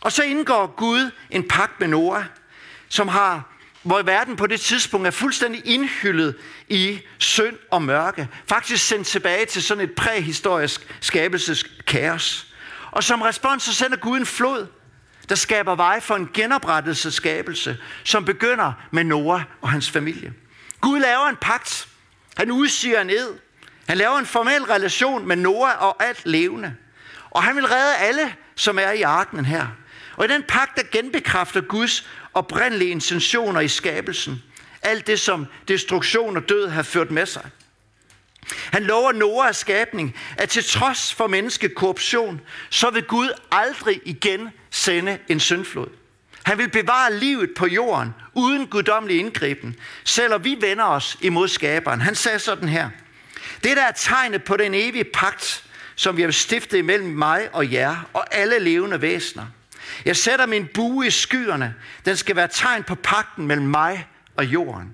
Og 0.02 0.12
så 0.12 0.24
indgår 0.24 0.74
Gud 0.78 1.12
en 1.30 1.48
pagt 1.48 1.80
med 1.80 1.88
Noah, 1.88 2.24
som 2.90 3.08
har 3.08 3.54
hvor 3.84 4.02
verden 4.02 4.36
på 4.36 4.48
det 4.48 4.62
tidspunkt 4.62 5.08
er 5.08 5.12
fuldstændig 5.12 5.62
indhyllet 5.66 6.36
i 6.70 7.00
synd 7.18 7.58
og 7.72 7.82
mørke. 7.82 8.28
Faktisk 8.50 8.88
sendt 8.88 9.08
tilbage 9.08 9.46
til 9.46 9.64
sådan 9.64 9.84
et 9.84 9.92
præhistorisk 9.92 10.88
skabelseskaos. 11.02 12.53
Og 12.94 13.04
som 13.04 13.22
respons 13.22 13.64
så 13.64 13.74
sender 13.74 13.98
Gud 13.98 14.18
en 14.18 14.26
flod, 14.26 14.68
der 15.30 15.36
skaber 15.36 15.76
vej 15.76 16.00
for 16.00 16.16
en 16.16 16.30
genoprettelseskabelse, 16.34 17.78
som 18.04 18.26
begynder 18.26 18.74
med 18.92 19.04
Noah 19.04 19.42
og 19.62 19.70
hans 19.70 19.90
familie. 19.90 20.34
Gud 20.82 21.00
laver 21.00 21.28
en 21.28 21.36
pagt. 21.36 21.88
Han 22.38 22.52
udsiger 22.52 23.02
en 23.02 23.10
ed. 23.10 23.30
Han 23.88 23.98
laver 23.98 24.18
en 24.18 24.26
formel 24.26 24.64
relation 24.64 25.28
med 25.28 25.36
Noah 25.36 25.84
og 25.84 26.04
alt 26.04 26.22
levende. 26.26 26.76
Og 27.30 27.44
han 27.44 27.56
vil 27.56 27.68
redde 27.68 27.96
alle, 27.96 28.36
som 28.56 28.80
er 28.80 28.92
i 28.92 29.02
arken 29.02 29.46
her. 29.46 29.68
Og 30.16 30.26
i 30.26 30.28
den 30.28 30.44
pagt, 30.48 30.78
der 30.78 30.84
genbekræfter 30.92 31.62
Guds 31.62 32.10
oprindelige 32.34 32.92
intentioner 32.92 33.60
i 33.60 33.68
skabelsen. 33.68 34.44
Alt 34.82 35.08
det, 35.08 35.20
som 35.20 35.48
destruktion 35.68 36.38
og 36.38 36.50
død 36.50 36.68
har 36.68 36.84
ført 36.84 37.12
med 37.12 37.26
sig. 37.26 37.50
Han 38.48 38.84
lover 38.84 39.12
Noahs 39.12 39.58
skabning, 39.58 40.16
at 40.38 40.50
til 40.50 40.64
trods 40.64 41.14
for 41.14 41.28
menneskekorruption, 41.28 42.42
så 42.70 42.90
vil 42.90 43.04
Gud 43.04 43.30
aldrig 43.52 44.02
igen 44.06 44.50
sende 44.72 45.18
en 45.28 45.40
syndflod. 45.40 45.88
Han 46.44 46.58
vil 46.58 46.70
bevare 46.70 47.14
livet 47.14 47.50
på 47.58 47.68
jorden 47.68 48.14
uden 48.34 48.68
guddommelig 48.68 49.20
indgriben, 49.20 49.76
selvom 50.04 50.44
vi 50.44 50.58
vender 50.62 50.86
os 50.86 51.18
imod 51.22 51.48
skaberen. 51.48 52.02
Han 52.02 52.16
sagde 52.16 52.40
sådan 52.40 52.70
her. 52.70 52.90
Det 53.64 53.78
der 53.78 53.84
er 53.84 53.92
tegnet 53.92 54.44
på 54.44 54.58
den 54.58 54.74
evige 54.74 55.04
pagt, 55.04 55.64
som 55.96 56.18
vi 56.18 56.22
har 56.22 56.32
stiftet 56.32 56.78
imellem 56.78 57.10
mig 57.10 57.50
og 57.54 57.72
jer 57.72 58.10
og 58.14 58.36
alle 58.36 58.60
levende 58.60 59.02
væsener. 59.02 59.46
Jeg 60.06 60.18
sætter 60.18 60.46
min 60.46 60.68
bue 60.74 61.08
i 61.08 61.10
skyerne. 61.10 61.76
Den 62.06 62.18
skal 62.18 62.36
være 62.36 62.48
tegn 62.48 62.84
på 62.84 62.96
pakten 62.96 63.48
mellem 63.48 63.68
mig 63.68 64.08
og 64.36 64.46
jorden. 64.46 64.94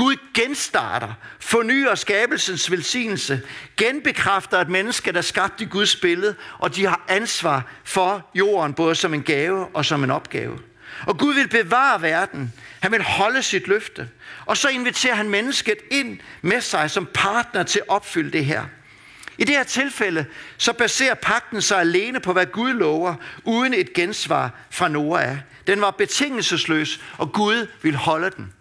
Gud 0.00 0.16
genstarter, 0.34 1.12
fornyer 1.40 1.94
skabelsens 1.94 2.70
velsignelse, 2.70 3.42
genbekræfter 3.76 4.58
et 4.58 4.68
menneske, 4.68 5.12
der 5.12 5.18
er 5.18 5.22
skabt 5.22 5.60
i 5.60 5.64
Guds 5.64 5.96
billede, 5.96 6.34
og 6.58 6.76
de 6.76 6.86
har 6.86 7.04
ansvar 7.08 7.66
for 7.84 8.30
jorden, 8.34 8.74
både 8.74 8.94
som 8.94 9.14
en 9.14 9.22
gave 9.22 9.66
og 9.74 9.84
som 9.84 10.04
en 10.04 10.10
opgave. 10.10 10.58
Og 11.06 11.18
Gud 11.18 11.34
vil 11.34 11.48
bevare 11.48 12.02
verden. 12.02 12.52
Han 12.80 12.92
vil 12.92 13.02
holde 13.02 13.42
sit 13.42 13.68
løfte. 13.68 14.08
Og 14.46 14.56
så 14.56 14.68
inviterer 14.68 15.14
han 15.14 15.28
mennesket 15.28 15.76
ind 15.90 16.18
med 16.42 16.60
sig 16.60 16.90
som 16.90 17.08
partner 17.14 17.62
til 17.62 17.78
at 17.78 17.88
opfylde 17.88 18.30
det 18.32 18.44
her. 18.44 18.64
I 19.38 19.44
det 19.44 19.56
her 19.56 19.64
tilfælde, 19.64 20.26
så 20.58 20.72
baserer 20.72 21.14
pakten 21.14 21.62
sig 21.62 21.80
alene 21.80 22.20
på, 22.20 22.32
hvad 22.32 22.46
Gud 22.46 22.72
lover, 22.72 23.14
uden 23.44 23.74
et 23.74 23.92
gensvar 23.92 24.50
fra 24.70 24.88
Noah. 24.88 25.36
Den 25.66 25.80
var 25.80 25.90
betingelsesløs, 25.90 27.00
og 27.18 27.32
Gud 27.32 27.66
vil 27.82 27.96
holde 27.96 28.30
den. 28.36 28.52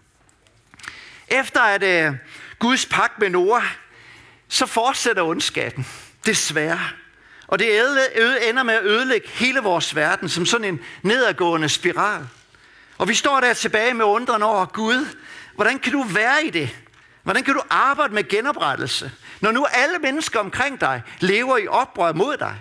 Efter 1.32 1.62
at 1.62 1.84
øh, 1.84 2.14
Guds 2.60 2.86
pagt 2.86 3.20
med 3.20 3.30
Noah, 3.30 3.64
så 4.48 4.66
fortsætter 4.66 5.24
ondskaben, 5.24 5.88
desværre. 6.26 6.90
Og 7.48 7.60
det 7.60 7.80
ender 8.50 8.64
med 8.64 8.74
at 8.74 8.86
ødelægge 8.86 9.30
hele 9.30 9.60
vores 9.60 9.96
verden 9.96 10.30
som 10.30 10.46
sådan 10.46 10.68
en 10.68 10.80
nedadgående 11.02 11.70
spiral. 11.70 12.28
Og 12.98 13.08
vi 13.08 13.14
står 13.14 13.40
der 13.40 13.54
tilbage 13.54 13.94
med 13.94 14.06
undren 14.06 14.44
over 14.44 14.66
Gud. 14.66 15.08
Hvordan 15.56 15.80
kan 15.80 15.92
du 15.92 16.04
være 16.04 16.46
i 16.46 16.50
det? 16.50 16.70
Hvordan 17.24 17.44
kan 17.44 17.54
du 17.54 17.62
arbejde 17.70 18.14
med 18.14 18.30
genoprettelse, 18.30 19.12
når 19.42 19.52
nu 19.52 19.66
alle 19.66 19.98
mennesker 19.98 20.40
omkring 20.40 20.82
dig 20.82 21.02
lever 21.20 21.58
i 21.58 21.68
oprør 21.68 22.14
mod 22.14 22.38
dig? 22.38 22.56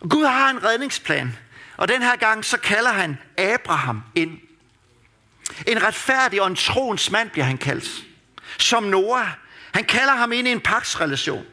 Gud 0.00 0.24
har 0.24 0.50
en 0.50 0.64
redningsplan, 0.64 1.36
og 1.76 1.88
den 1.88 2.02
her 2.02 2.16
gang 2.16 2.44
så 2.44 2.58
kalder 2.58 2.92
han 2.92 3.18
Abraham 3.38 4.02
ind. 4.14 4.38
En 5.66 5.82
retfærdig 5.82 6.42
og 6.42 6.46
en 6.46 6.56
troens 6.56 7.10
mand 7.10 7.30
bliver 7.30 7.44
han 7.44 7.58
kaldt. 7.58 8.04
Som 8.58 8.82
Noah. 8.82 9.26
Han 9.72 9.84
kalder 9.84 10.14
ham 10.14 10.32
ind 10.32 10.48
i 10.48 10.52
en 10.52 10.60
paksrelation. 10.60 11.44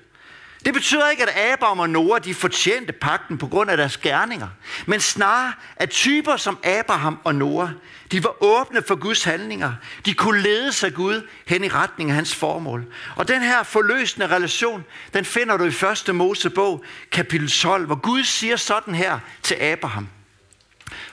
Det 0.66 0.74
betyder 0.74 1.10
ikke, 1.10 1.24
at 1.24 1.54
Abraham 1.54 1.80
og 1.80 1.90
Noah 1.90 2.24
de 2.24 2.34
fortjente 2.34 2.94
pakten 2.94 3.38
på 3.38 3.48
grund 3.48 3.72
af 3.72 3.78
deres 3.78 3.98
gerninger, 3.98 4.48
men 4.86 5.00
snarere, 5.00 5.54
at 5.76 5.90
typer 5.90 6.38
som 6.38 6.58
Abraham 6.64 7.20
og 7.24 7.36
Noah, 7.36 7.70
de 8.12 8.24
var 8.24 8.44
åbne 8.44 8.82
for 8.88 8.96
Guds 8.96 9.24
handlinger. 9.24 9.74
De 10.06 10.14
kunne 10.14 10.42
lede 10.42 10.72
sig 10.72 10.94
Gud 10.94 11.28
hen 11.48 11.64
i 11.64 11.68
retning 11.68 12.10
af 12.10 12.16
hans 12.16 12.36
formål. 12.36 12.86
Og 13.16 13.28
den 13.28 13.42
her 13.42 13.64
forløsende 13.64 14.28
relation, 14.28 14.86
den 15.14 15.26
finder 15.26 15.58
du 15.58 15.64
i 15.64 15.74
1. 16.10 16.16
Mosebog, 16.16 16.84
kapitel 17.12 17.50
12, 17.50 17.86
hvor 17.86 17.96
Gud 17.96 18.24
siger 18.24 18.56
sådan 18.56 18.96
her 18.96 19.20
til 19.44 19.56
Abraham. 19.56 20.08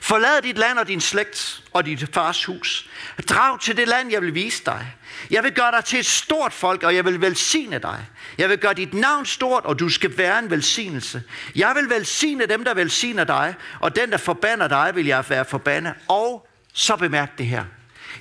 Forlad 0.00 0.42
dit 0.42 0.58
land 0.58 0.78
og 0.78 0.88
din 0.88 1.00
slægt 1.00 1.62
og 1.73 1.87
dit 1.87 2.08
fars 2.12 2.44
hus. 2.44 2.88
Drag 3.28 3.61
til 3.61 3.76
det 3.76 3.88
land, 3.88 4.11
jeg 4.11 4.23
vil 4.23 4.35
vise 4.35 4.64
dig. 4.64 4.94
Jeg 5.30 5.44
vil 5.44 5.52
gøre 5.52 5.73
dig 5.73 5.85
til 5.85 5.99
et 5.99 6.06
stort 6.06 6.52
folk, 6.52 6.82
og 6.82 6.94
jeg 6.94 7.04
vil 7.04 7.20
velsigne 7.20 7.78
dig. 7.78 8.06
Jeg 8.38 8.49
vil 8.49 8.58
gøre 8.58 8.75
dit 8.75 8.94
navn 8.94 9.26
stort, 9.26 9.64
og 9.64 9.78
du 9.78 9.88
skal 9.88 10.18
være 10.18 10.38
en 10.38 10.50
velsignelse. 10.50 11.23
Jeg 11.54 11.75
vil 11.75 11.90
velsigne 11.90 12.47
dem, 12.47 12.64
der 12.64 12.75
velsigner 12.75 13.25
dig, 13.25 13.54
og 13.80 13.97
den, 13.97 14.11
der 14.11 14.16
forbander 14.16 14.68
dig, 14.68 14.92
vil 14.94 15.06
jeg 15.06 15.25
være 15.28 15.44
forbandet. 15.44 15.94
Og 16.08 16.49
så 16.73 16.97
bemærk 16.97 17.38
det 17.38 17.47
her. 17.47 17.64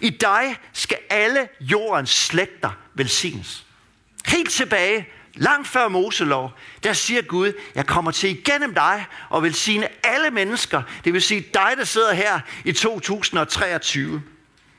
I 0.02 0.10
dig 0.10 0.58
skal 0.74 0.98
alle 1.10 1.48
jordens 1.60 2.10
slægter 2.10 2.72
velsignes. 2.94 3.64
Helt 4.26 4.52
tilbage 4.52 5.08
Langt 5.38 5.68
før 5.68 5.88
Moselov, 5.88 6.52
der 6.84 6.94
siger 6.94 7.22
Gud, 7.22 7.54
jeg 7.76 7.86
kommer 7.86 8.12
til 8.12 8.30
igennem 8.30 8.74
dig 8.74 9.06
og 9.30 9.44
vil 9.44 9.54
sige 9.54 9.88
alle 10.04 10.32
mennesker. 10.32 10.82
Det 11.06 11.14
vil 11.14 11.22
sige 11.22 11.42
dig, 11.54 11.74
der 11.78 11.84
sidder 11.84 12.14
her 12.14 12.40
i 12.66 12.72
2023. 12.72 14.22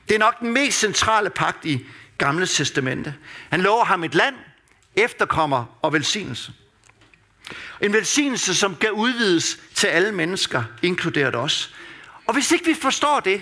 Det 0.09 0.15
er 0.15 0.19
nok 0.19 0.39
den 0.39 0.53
mest 0.53 0.79
centrale 0.79 1.29
pagt 1.29 1.65
i 1.65 1.85
Gamle 2.17 2.45
Testamente. 2.45 3.15
Han 3.49 3.61
lover 3.61 3.85
ham 3.85 4.03
et 4.03 4.15
land, 4.15 4.35
efterkommer 4.95 5.65
og 5.81 5.93
velsignelse. 5.93 6.53
En 7.81 7.93
velsignelse, 7.93 8.55
som 8.55 8.75
kan 8.75 8.91
udvides 8.91 9.59
til 9.75 9.87
alle 9.87 10.11
mennesker, 10.11 10.63
inkluderet 10.81 11.35
os. 11.35 11.75
Og 12.27 12.33
hvis 12.33 12.51
ikke 12.51 12.65
vi 12.65 12.73
forstår 12.73 13.19
det, 13.19 13.41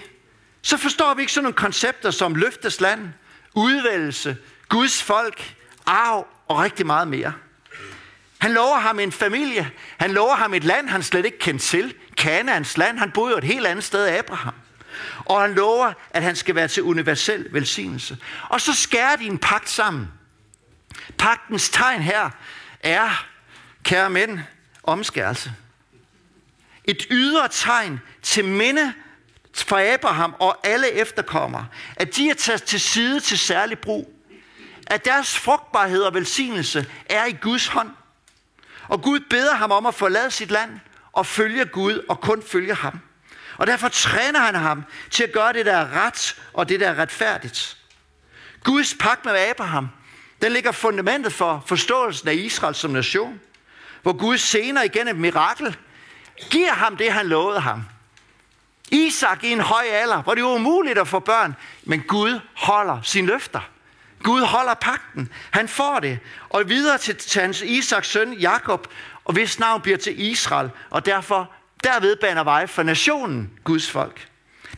så 0.62 0.78
forstår 0.78 1.14
vi 1.14 1.22
ikke 1.22 1.34
sådan 1.34 1.44
nogle 1.44 1.56
koncepter 1.56 2.12
som 2.12 2.36
løftes 2.36 2.82
land, 2.82 3.10
udvælgelse, 3.54 4.38
Guds 4.70 5.04
folk, 5.04 5.56
arv 5.86 6.28
og 6.48 6.58
rigtig 6.58 6.86
meget 6.86 7.08
mere. 7.08 7.34
Han 8.38 8.54
lover 8.54 8.80
ham 8.80 9.00
en 9.00 9.12
familie. 9.12 9.72
Han 9.98 10.12
lover 10.12 10.36
ham 10.36 10.54
et 10.54 10.64
land, 10.64 10.90
han 10.90 11.04
slet 11.04 11.26
ikke 11.26 11.40
kendte 11.40 11.66
til. 11.66 11.94
Kanaans 12.18 12.78
land. 12.78 12.98
Han 12.98 13.12
boede 13.12 13.32
jo 13.32 13.38
et 13.38 13.44
helt 13.44 13.68
andet 13.68 13.84
sted, 13.84 14.08
Abraham. 14.08 14.54
Og 15.26 15.42
han 15.42 15.54
lover, 15.54 15.94
at 16.10 16.24
han 16.24 16.36
skal 16.36 16.56
være 16.56 16.68
til 16.68 16.84
universel 16.84 17.48
velsignelse. 17.52 18.18
Og 18.50 18.62
så 18.62 18.74
skærer 18.74 19.16
de 19.16 19.26
en 19.26 19.38
pagt 19.38 19.70
sammen. 19.70 20.08
Pagtens 21.18 21.70
tegn 21.70 22.02
her 22.02 22.30
er, 22.80 23.26
kære 23.84 24.10
mænd, 24.10 24.40
omskærelse. 24.84 25.54
Et 26.84 27.08
ydre 27.10 27.48
tegn 27.52 28.00
til 28.22 28.46
minde 28.46 28.94
for 29.56 29.94
Abraham 29.94 30.36
og 30.40 30.68
alle 30.68 30.92
efterkommere, 30.92 31.68
at 31.96 32.16
de 32.16 32.30
er 32.30 32.34
taget 32.34 32.64
til 32.64 32.80
side 32.80 33.20
til 33.20 33.38
særlig 33.38 33.80
brug 33.80 34.17
at 34.88 35.06
deres 35.06 35.38
frugtbarhed 35.38 36.02
og 36.02 36.14
velsignelse 36.14 36.86
er 37.06 37.26
i 37.26 37.32
Guds 37.32 37.68
hånd. 37.68 37.90
Og 38.88 39.02
Gud 39.02 39.20
beder 39.20 39.56
ham 39.56 39.72
om 39.72 39.86
at 39.86 39.96
forlade 39.96 40.32
sit 40.32 40.52
land 40.52 40.80
og 41.12 41.26
følge 41.26 41.66
Gud 41.66 42.06
og 42.10 42.22
kun 42.22 42.44
følge 42.44 42.76
ham. 42.76 43.00
Og 43.58 43.68
derfor 43.68 43.88
træner 43.88 44.40
han 44.40 44.56
ham 44.56 44.84
til 45.12 45.24
at 45.24 45.32
gøre 45.32 45.54
det, 45.54 45.66
der 45.66 45.74
er 45.74 46.06
ret 46.06 46.42
og 46.54 46.70
det, 46.70 46.80
der 46.80 46.90
er 46.90 47.00
retfærdigt. 47.00 47.78
Guds 48.64 48.96
pagt 49.00 49.26
med 49.26 49.38
Abraham, 49.50 49.90
den 50.42 50.52
ligger 50.52 50.72
fundamentet 50.72 51.34
for 51.34 51.64
forståelsen 51.66 52.30
af 52.30 52.34
Israel 52.34 52.76
som 52.76 52.92
nation, 52.92 53.40
hvor 54.02 54.14
Gud 54.14 54.38
senere 54.38 54.86
igen 54.86 55.08
et 55.08 55.16
mirakel 55.16 55.78
giver 56.50 56.74
ham 56.74 56.98
det, 56.98 57.14
han 57.14 57.28
lovede 57.28 57.60
ham. 57.60 57.84
Isak 58.92 59.44
i 59.44 59.52
en 59.52 59.62
høj 59.62 59.86
alder, 59.92 60.22
hvor 60.22 60.36
det 60.36 60.44
var 60.44 60.50
umuligt 60.50 60.98
at 60.98 61.08
få 61.08 61.20
børn, 61.20 61.56
men 61.84 62.02
Gud 62.02 62.40
holder 62.54 63.02
sine 63.02 63.28
løfter. 63.28 63.70
Gud 64.24 64.42
holder 64.42 64.74
pakten. 64.74 65.30
Han 65.52 65.68
får 65.68 66.00
det. 66.00 66.20
Og 66.50 66.70
videre 66.70 66.98
til, 66.98 67.16
til 67.16 67.42
hans 67.42 67.62
Isaks 67.62 68.08
søn 68.08 68.34
Jakob, 68.34 68.88
og 69.26 69.34
hvis 69.34 69.60
navn 69.60 69.82
bliver 69.82 69.98
til 69.98 70.20
Israel, 70.20 70.70
og 70.90 71.06
derfor 71.06 71.52
derved 71.84 72.16
baner 72.16 72.44
vej 72.44 72.68
for 72.68 72.84
nationen, 72.84 73.52
Guds 73.64 73.92
folk. 73.92 74.28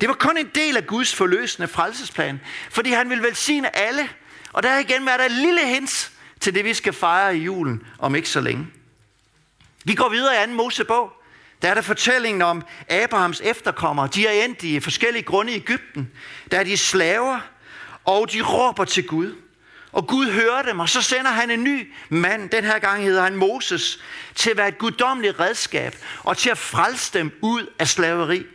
Det 0.02 0.10
var 0.10 0.16
kun 0.16 0.38
en 0.38 0.50
del 0.56 0.78
af 0.78 0.88
Guds 0.88 1.16
forløsende 1.16 1.68
frelsesplan, 1.68 2.42
fordi 2.70 2.92
han 2.92 3.10
vil 3.10 3.24
velsigne 3.24 3.76
alle. 3.76 4.10
Og 4.54 4.64
der 4.64 4.78
igen 4.78 5.08
er 5.08 5.18
der 5.18 5.26
et 5.26 5.32
lille 5.32 5.68
hint 5.68 6.12
til 6.40 6.56
det, 6.56 6.66
vi 6.66 6.74
skal 6.74 6.94
fejre 6.94 7.38
i 7.38 7.40
julen 7.44 7.84
om 8.00 8.16
ikke 8.16 8.30
så 8.30 8.42
længe. 8.42 8.68
Vi 9.84 9.96
går 9.96 10.10
videre 10.10 10.44
i 10.44 10.48
2. 10.48 10.54
Mosebog. 10.54 11.14
Der 11.62 11.70
er 11.70 11.74
der 11.74 11.82
fortællingen 11.82 12.42
om 12.42 12.64
Abrahams 12.90 13.42
efterkommere. 13.42 14.10
De 14.14 14.28
er 14.28 14.32
endt 14.46 14.64
i 14.64 14.80
forskellige 14.80 15.24
grunde 15.24 15.52
i 15.52 15.56
Ægypten. 15.56 16.12
Der 16.52 16.60
er 16.60 16.64
de 16.64 16.78
slaver, 16.78 17.40
og 18.10 18.32
de 18.32 18.42
råber 18.42 18.86
til 18.86 19.08
Gud. 19.08 19.36
Og 19.92 20.08
Gud 20.08 20.32
hører 20.32 20.62
dem, 20.62 20.80
og 20.80 20.90
så 20.90 21.02
sender 21.02 21.32
han 21.32 21.52
en 21.52 21.64
ny 21.64 21.94
mand, 22.10 22.50
den 22.50 22.64
her 22.64 22.80
gang 22.80 23.04
hedder 23.04 23.24
han 23.24 23.36
Moses, 23.36 24.00
til 24.36 24.50
at 24.50 24.58
være 24.58 24.68
et 24.68 24.78
guddommeligt 24.78 25.40
redskab, 25.40 25.96
og 26.24 26.38
til 26.38 26.50
at 26.50 26.58
frelse 26.58 27.14
dem 27.14 27.32
ud 27.42 27.74
af 27.80 27.88
slaveri. 27.88 28.46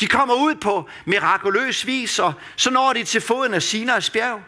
De 0.00 0.06
kommer 0.06 0.34
ud 0.34 0.54
på 0.54 0.88
mirakuløs 1.04 1.86
vis, 1.86 2.18
og 2.18 2.32
så 2.56 2.70
når 2.70 2.92
de 2.92 3.04
til 3.04 3.20
foden 3.20 3.54
af 3.54 3.62
Sinais 3.62 4.10
bjerg, 4.10 4.42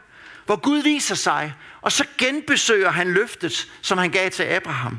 hvor 0.47 0.57
Gud 0.57 0.79
viser 0.79 1.15
sig, 1.15 1.55
og 1.83 1.93
så 1.93 2.05
genbesøger 2.19 2.91
han 2.91 3.12
løftet, 3.12 3.69
som 3.83 3.99
han 3.99 4.11
gav 4.11 4.31
til 4.31 4.43
Abraham. 4.43 4.99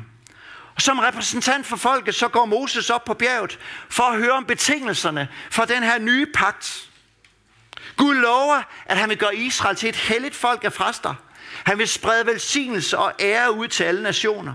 Og 0.74 0.82
som 0.82 0.98
repræsentant 0.98 1.66
for 1.66 1.76
folket, 1.76 2.14
så 2.14 2.28
går 2.28 2.44
Moses 2.44 2.90
op 2.90 3.04
på 3.04 3.14
bjerget 3.14 3.58
for 3.90 4.02
at 4.02 4.18
høre 4.18 4.32
om 4.32 4.44
betingelserne 4.44 5.28
for 5.50 5.64
den 5.64 5.82
her 5.82 5.98
nye 5.98 6.26
pagt. 6.34 6.90
Lover, 8.24 8.62
at 8.86 8.96
han 8.96 9.08
vil 9.08 9.18
gøre 9.18 9.36
Israel 9.36 9.76
til 9.76 9.88
et 9.88 9.96
helligt 9.96 10.34
folk 10.34 10.64
af 10.64 10.72
præster. 10.72 11.14
Han 11.64 11.78
vil 11.78 11.88
sprede 11.88 12.26
velsignelse 12.26 12.98
og 12.98 13.12
ære 13.20 13.52
ud 13.52 13.68
til 13.68 13.84
alle 13.84 14.02
nationer. 14.02 14.54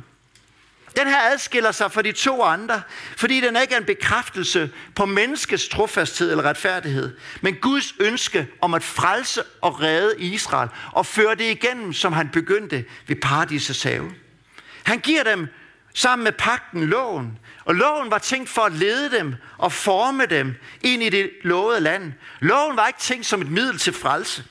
Den 0.98 1.08
her 1.08 1.22
adskiller 1.32 1.72
sig 1.72 1.92
fra 1.92 2.02
de 2.02 2.12
to 2.12 2.44
andre, 2.44 2.82
fordi 3.18 3.42
den 3.42 3.58
ikke 3.62 3.74
er 3.74 3.80
en 3.80 3.86
bekræftelse 3.86 4.72
på 4.96 5.06
menneskets 5.06 5.68
trofasthed 5.68 6.32
eller 6.32 6.44
retfærdighed, 6.44 7.18
men 7.42 7.56
Guds 7.56 7.94
ønske 8.00 8.48
om 8.62 8.74
at 8.74 8.84
frelse 8.84 9.44
og 9.62 9.82
redde 9.82 10.20
Israel 10.20 10.70
og 10.92 11.06
føre 11.06 11.36
det 11.36 11.52
igennem, 11.52 11.94
som 11.94 12.14
han 12.14 12.30
begyndte 12.30 12.86
ved 13.08 13.16
paradisets 13.16 13.84
have. 13.84 14.12
Han 14.84 15.00
giver 15.00 15.24
dem 15.24 15.48
sammen 15.94 16.24
med 16.24 16.32
pakten 16.32 16.84
loven, 16.84 17.40
og 17.70 17.76
loven 17.76 18.12
var 18.12 18.18
tænkt 18.18 18.50
for 18.50 18.62
at 18.62 18.72
lede 18.72 19.12
dem 19.12 19.36
og 19.58 19.72
forme 19.72 20.26
dem 20.26 20.56
ind 20.82 21.04
i 21.04 21.10
det 21.10 21.32
lovede 21.44 21.80
land. 21.80 22.14
Loven 22.40 22.78
var 22.78 22.88
ikke 22.88 23.00
tænkt 23.00 23.26
som 23.26 23.42
et 23.42 23.52
middel 23.52 23.78
til 23.78 23.94
frelse, 23.94 24.44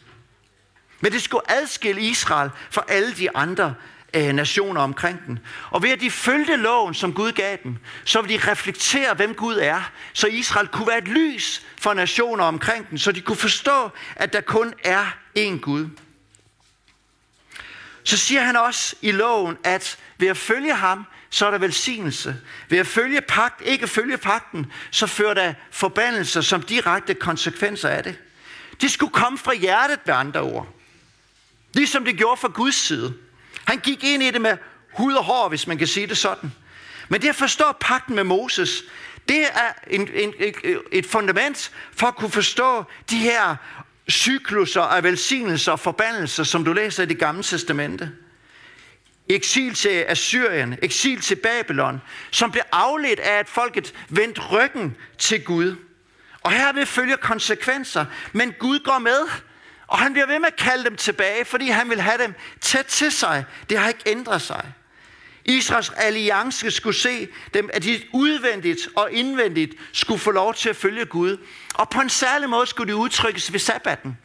men 1.01 1.13
det 1.13 1.23
skulle 1.23 1.51
adskille 1.51 2.01
Israel 2.01 2.51
fra 2.71 2.85
alle 2.89 3.15
de 3.15 3.37
andre 3.37 3.75
øh, 4.15 4.33
nationer 4.33 4.81
omkring 4.81 5.27
den. 5.27 5.39
Og 5.71 5.83
ved 5.83 5.91
at 5.91 6.01
de 6.01 6.11
følte 6.11 6.57
loven, 6.57 6.95
som 6.95 7.13
Gud 7.13 7.33
gav 7.33 7.57
dem, 7.63 7.77
så 8.05 8.21
ville 8.21 8.39
de 8.39 8.51
reflektere, 8.51 9.15
hvem 9.15 9.35
Gud 9.35 9.57
er, 9.57 9.91
så 10.13 10.27
Israel 10.27 10.69
kunne 10.69 10.89
være 10.89 10.99
et 10.99 11.09
lys 11.09 11.63
for 11.81 11.95
nationer 11.95 12.45
omkring 12.45 12.91
den, 12.91 12.99
så 12.99 13.13
de 13.13 13.21
kunne 13.21 13.37
forstå, 13.37 13.91
at 14.17 14.33
der 14.33 14.41
kun 14.41 14.75
er 14.85 15.07
én 15.39 15.61
Gud. 15.61 15.89
Så 18.05 18.17
siger 18.17 18.41
han 18.41 18.57
også 18.57 18.97
i 19.03 19.13
loven, 19.13 19.57
at 19.65 19.99
ved 20.19 20.29
at 20.29 20.37
følge 20.37 20.75
ham, 20.75 21.07
så 21.31 21.47
er 21.47 21.51
der 21.51 21.59
velsignelse. 21.59 22.37
Ved 22.69 22.79
at 22.79 22.87
følge 22.87 23.21
pagt, 23.21 23.63
ikke 23.65 23.89
følge 23.89 24.17
pagten, 24.17 24.73
så 24.91 25.07
fører 25.07 25.35
der 25.35 25.55
forbandelser 25.71 26.41
som 26.41 26.63
direkte 26.63 27.15
konsekvenser 27.15 27.89
af 27.89 28.05
det. 28.05 28.19
De 28.81 28.89
skulle 28.89 29.13
komme 29.13 29.39
fra 29.39 29.55
hjertet 29.55 30.01
ved 30.05 30.15
andre 30.15 30.41
ord. 30.41 30.69
Ligesom 31.73 32.05
det 32.05 32.17
gjorde 32.17 32.41
fra 32.41 32.49
Guds 32.49 32.75
side. 32.75 33.15
Han 33.65 33.79
gik 33.79 34.05
ind 34.05 34.23
i 34.23 34.31
det 34.31 34.41
med 34.41 34.57
hud 34.93 35.15
og 35.15 35.25
hår, 35.25 35.49
hvis 35.49 35.67
man 35.67 35.79
kan 35.79 35.87
sige 35.87 36.07
det 36.07 36.19
sådan. 36.19 36.53
Men 37.09 37.23
det 37.23 37.29
at 37.29 37.35
forstå 37.35 37.65
pakten 37.81 38.15
med 38.15 38.25
Moses, 38.25 38.83
det 39.29 39.43
er 39.43 39.73
en, 39.87 40.09
en, 40.15 40.35
et, 40.39 40.81
et 40.93 41.07
fundament 41.07 41.73
for 41.93 42.07
at 42.07 42.17
kunne 42.17 42.31
forstå 42.31 42.85
de 43.11 43.19
her 43.19 43.57
cykluser 44.11 44.83
af 44.83 45.03
velsignelser 45.03 45.73
og 45.73 45.81
forbandelser, 45.81 46.45
som 46.45 46.65
du 46.65 46.73
læser 46.73 47.03
i 47.03 47.07
det 47.07 47.19
gamle 47.19 47.43
testamente. 47.43 48.13
Eksil 49.29 49.75
til 49.75 50.05
Assyrien, 50.09 50.79
eksil 50.83 51.21
til 51.21 51.37
Babylon, 51.37 52.01
som 52.31 52.51
blev 52.51 52.63
afledt 52.73 53.21
af, 53.21 53.39
at 53.39 53.49
folket 53.49 53.95
vendte 54.09 54.41
ryggen 54.41 54.97
til 55.19 55.45
Gud. 55.45 55.77
Og 56.41 56.53
her 56.53 56.73
vil 56.73 56.87
følge 56.87 57.17
konsekvenser, 57.17 58.05
men 58.33 58.55
Gud 58.59 58.79
går 58.79 58.99
med. 58.99 59.29
Og 59.87 59.99
han 59.99 60.13
bliver 60.13 60.27
ved 60.27 60.39
med 60.39 60.47
at 60.47 60.57
kalde 60.57 60.85
dem 60.85 60.97
tilbage, 60.97 61.45
fordi 61.45 61.69
han 61.69 61.91
vil 61.91 62.01
have 62.01 62.23
dem 62.23 62.35
tæt 62.61 62.85
til 62.85 63.13
sig. 63.13 63.45
Det 63.71 63.79
har 63.79 63.89
ikke 63.89 64.03
ændret 64.07 64.43
sig. 64.43 64.73
Israels 65.45 65.93
alliance 65.97 66.71
skulle 66.71 66.97
se 66.97 67.29
dem, 67.55 67.71
at 67.73 67.83
de 67.83 68.03
udvendigt 68.13 68.89
og 68.97 69.13
indvendigt 69.13 69.75
skulle 69.93 70.21
få 70.21 70.31
lov 70.31 70.55
til 70.55 70.69
at 70.69 70.77
følge 70.77 71.05
Gud. 71.05 71.37
Og 71.75 71.89
på 71.89 72.01
en 72.01 72.09
særlig 72.09 72.49
måde 72.49 72.67
skulle 72.67 72.93
de 72.93 72.97
udtrykkes 72.97 73.53
ved 73.53 73.61
sabbaten. 73.61 74.19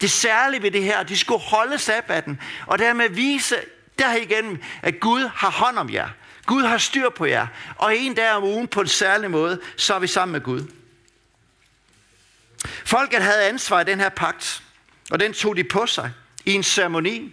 Det 0.00 0.10
særlige 0.10 0.62
ved 0.62 0.70
det 0.70 0.84
her, 0.84 1.02
de 1.02 1.18
skulle 1.18 1.40
holde 1.40 1.78
sabbaten, 1.78 2.40
og 2.66 2.78
dermed 2.78 3.10
vise 3.10 3.56
der 3.98 4.16
igen, 4.16 4.62
at 4.82 5.00
Gud 5.00 5.30
har 5.34 5.50
hånd 5.50 5.78
om 5.78 5.92
jer. 5.92 6.08
Gud 6.46 6.62
har 6.62 6.78
styr 6.78 7.08
på 7.08 7.24
jer. 7.24 7.46
Og 7.76 7.96
en 7.96 8.14
dag 8.14 8.32
om 8.32 8.44
ugen 8.44 8.68
på 8.68 8.80
en 8.80 8.88
særlig 8.88 9.30
måde, 9.30 9.60
så 9.76 9.94
er 9.94 9.98
vi 9.98 10.06
sammen 10.06 10.32
med 10.32 10.40
Gud. 10.40 10.64
Folket 12.84 13.22
havde 13.22 13.42
ansvar 13.42 13.80
i 13.80 13.84
den 13.84 14.00
her 14.00 14.08
pagt. 14.08 14.62
Og 15.10 15.20
den 15.20 15.32
tog 15.32 15.56
de 15.56 15.64
på 15.64 15.86
sig 15.86 16.12
i 16.44 16.52
en 16.52 16.62
ceremoni, 16.62 17.32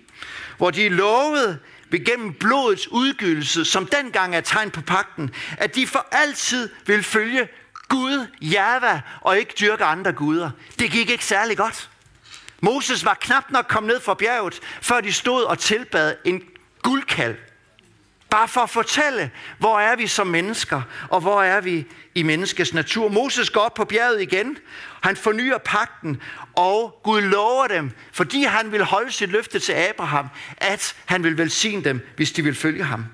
hvor 0.58 0.72
de 0.72 0.90
lovede 0.90 1.60
ved 1.90 2.06
gennem 2.06 2.34
blodets 2.34 2.88
udgydelse, 2.88 3.66
som 3.66 3.86
dengang 3.86 4.36
er 4.36 4.42
tegn 4.42 4.72
på 4.72 4.82
pakten, 4.82 5.34
at 5.58 5.76
de 5.76 5.88
for 5.88 6.08
altid 6.12 6.70
vil 6.86 7.04
følge 7.04 7.48
Gud, 7.88 8.28
Java, 8.42 9.02
og 9.22 9.40
ikke 9.40 9.54
dyrke 9.60 9.84
andre 9.84 10.12
guder. 10.14 10.52
Det 10.80 10.92
gik 10.92 11.10
ikke 11.10 11.26
særlig 11.26 11.58
godt. 11.58 11.90
Moses 12.62 13.06
var 13.06 13.14
knap 13.14 13.44
nok 13.50 13.66
kommet 13.70 13.88
ned 13.94 14.02
fra 14.02 14.14
bjerget, 14.14 14.60
før 14.82 15.02
de 15.02 15.14
stod 15.14 15.44
og 15.44 15.60
tilbad 15.60 16.16
en 16.26 16.42
guldkald. 16.84 17.36
Bare 18.30 18.48
for 18.48 18.62
at 18.62 18.70
fortælle, 18.70 19.32
hvor 19.58 19.80
er 19.80 19.96
vi 19.96 20.08
som 20.08 20.28
mennesker, 20.28 20.82
og 21.10 21.22
hvor 21.22 21.42
er 21.42 21.62
vi 21.62 21.86
i 22.16 22.24
menneskets 22.24 22.74
natur. 22.74 23.10
Moses 23.10 23.50
går 23.50 23.62
op 23.62 23.74
på 23.74 23.86
bjerget 23.86 24.22
igen. 24.22 24.58
Han 25.02 25.16
fornyer 25.16 25.58
pakten, 25.58 26.22
og 26.56 27.00
Gud 27.04 27.22
lover 27.22 27.68
dem, 27.68 27.92
fordi 28.12 28.44
han 28.44 28.72
vil 28.72 28.84
holde 28.84 29.12
sit 29.12 29.30
løfte 29.30 29.60
til 29.60 29.74
Abraham, 29.74 30.28
at 30.58 30.96
han 31.06 31.24
vil 31.24 31.38
velsigne 31.38 31.84
dem, 31.84 32.08
hvis 32.16 32.32
de 32.32 32.44
vil 32.44 32.56
følge 32.56 32.84
ham. 32.84 33.06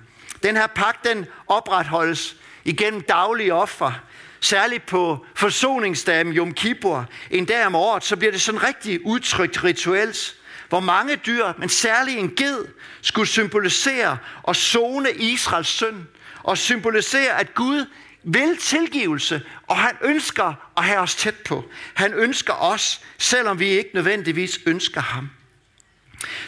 Den 0.43 0.57
her 0.57 0.67
pagt, 0.67 1.05
den 1.05 1.25
opretholdes 1.47 2.35
igennem 2.65 3.01
daglige 3.01 3.53
offer, 3.53 3.91
særligt 4.39 4.85
på 4.85 5.25
forsoningsdagen 5.35 6.33
Yom 6.33 6.53
Kippur, 6.53 7.05
en 7.31 7.45
dag 7.45 7.65
om 7.65 7.75
året, 7.75 8.03
så 8.03 8.15
bliver 8.15 8.31
det 8.31 8.41
sådan 8.41 8.63
rigtig 8.63 9.05
udtrykt 9.05 9.63
rituelt, 9.63 10.35
hvor 10.69 10.79
mange 10.79 11.15
dyr, 11.15 11.45
men 11.57 11.69
særligt 11.69 12.19
en 12.19 12.35
ged, 12.35 12.65
skulle 13.01 13.27
symbolisere 13.27 14.17
og 14.43 14.55
zone 14.55 15.11
Israels 15.11 15.67
synd, 15.67 16.05
og 16.43 16.57
symbolisere, 16.57 17.39
at 17.39 17.53
Gud 17.53 17.85
vil 18.23 18.57
tilgivelse, 18.57 19.41
og 19.67 19.77
han 19.77 19.95
ønsker 20.01 20.71
at 20.77 20.83
have 20.83 20.99
os 20.99 21.15
tæt 21.15 21.35
på. 21.35 21.65
Han 21.93 22.13
ønsker 22.13 22.53
os, 22.53 23.01
selvom 23.17 23.59
vi 23.59 23.67
ikke 23.67 23.89
nødvendigvis 23.93 24.59
ønsker 24.65 25.01
ham. 25.01 25.29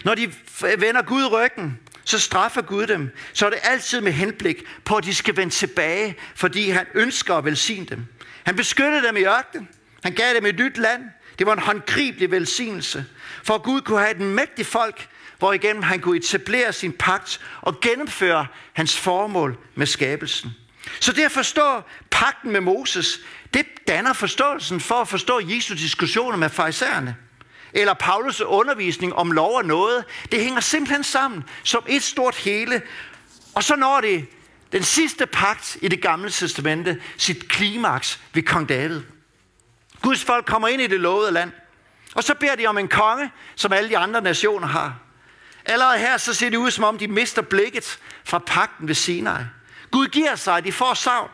Når 0.04 0.16
de 0.16 0.34
vender 0.78 1.02
Gud 1.02 1.26
ryggen, 1.32 1.80
så 2.04 2.20
straffer 2.20 2.62
Gud 2.62 2.88
dem. 2.88 3.10
Så 3.34 3.46
er 3.46 3.50
det 3.50 3.60
altid 3.64 4.02
med 4.02 4.12
henblik 4.12 4.64
på, 4.86 4.96
at 4.96 5.04
de 5.04 5.16
skal 5.16 5.38
vende 5.38 5.54
tilbage, 5.54 6.16
fordi 6.36 6.70
han 6.70 6.86
ønsker 6.94 7.36
at 7.36 7.46
velsigne 7.46 7.86
dem. 7.86 8.06
Han 8.44 8.56
beskyttede 8.56 9.08
dem 9.08 9.18
i 9.18 9.24
ørkenen. 9.24 9.70
Han 10.04 10.14
gav 10.14 10.34
dem 10.36 10.46
et 10.46 10.60
nyt 10.60 10.78
land. 10.78 11.04
Det 11.40 11.48
var 11.48 11.54
en 11.54 11.60
håndgribelig 11.60 12.32
velsignelse. 12.32 13.06
For 13.44 13.56
at 13.56 13.64
Gud 13.64 13.82
kunne 13.82 14.00
have 14.00 14.12
et 14.12 14.22
mægtigt 14.22 14.68
folk, 14.68 15.10
hvor 15.40 15.54
igennem 15.54 15.84
han 15.84 16.00
kunne 16.00 16.18
etablere 16.18 16.74
sin 16.74 16.94
pagt 16.94 17.42
og 17.62 17.80
gennemføre 17.82 18.48
hans 18.74 18.98
formål 18.98 19.58
med 19.76 19.86
skabelsen. 19.86 20.52
Så 21.00 21.12
det 21.12 21.24
at 21.24 21.32
forstå 21.32 21.82
pakten 22.12 22.52
med 22.52 22.62
Moses, 22.62 23.20
det 23.54 23.66
danner 23.88 24.14
forståelsen 24.14 24.80
for 24.80 24.96
at 24.96 25.08
forstå 25.08 25.40
Jesu 25.44 25.74
diskussioner 25.74 26.38
med 26.38 26.50
farisæerne. 26.50 27.16
Eller 27.74 27.94
Paulus' 28.04 28.44
undervisning 28.44 29.14
om 29.14 29.32
lov 29.32 29.58
og 29.58 29.66
noget. 29.66 30.06
Det 30.32 30.44
hænger 30.44 30.62
simpelthen 30.62 31.04
sammen 31.04 31.44
som 31.64 31.84
et 31.88 32.04
stort 32.04 32.36
hele. 32.36 32.82
Og 33.56 33.64
så 33.64 33.76
når 33.76 34.02
det 34.02 34.28
den 34.72 34.84
sidste 34.84 35.26
pagt 35.26 35.78
i 35.82 35.88
det 35.88 36.02
gamle 36.02 36.30
testamente 36.30 37.02
sit 37.18 37.50
klimaks 37.50 38.20
ved 38.34 38.44
kong 38.44 38.70
David. 38.70 39.02
Guds 40.02 40.24
folk 40.24 40.46
kommer 40.46 40.68
ind 40.68 40.82
i 40.82 40.88
det 40.88 41.00
lovede 41.00 41.32
land. 41.32 41.52
Og 42.16 42.24
så 42.24 42.34
beder 42.34 42.56
de 42.56 42.68
om 42.68 42.78
en 42.78 42.88
konge, 42.88 43.32
som 43.56 43.74
alle 43.74 43.90
de 43.90 43.98
andre 43.98 44.22
nationer 44.22 44.68
har. 44.68 45.00
Allerede 45.66 46.00
her 46.00 46.18
så 46.18 46.34
ser 46.34 46.50
det 46.50 46.58
ud, 46.58 46.72
som 46.72 46.84
om 46.84 46.98
de 46.98 47.08
mister 47.08 47.42
blikket 47.42 48.00
fra 48.24 48.40
pakten 48.40 48.88
ved 48.88 48.96
Sinai. 48.96 49.44
Gud 49.92 50.08
giver 50.08 50.36
sig, 50.36 50.66
de 50.66 50.72
får 50.72 50.94
savn. 50.94 51.30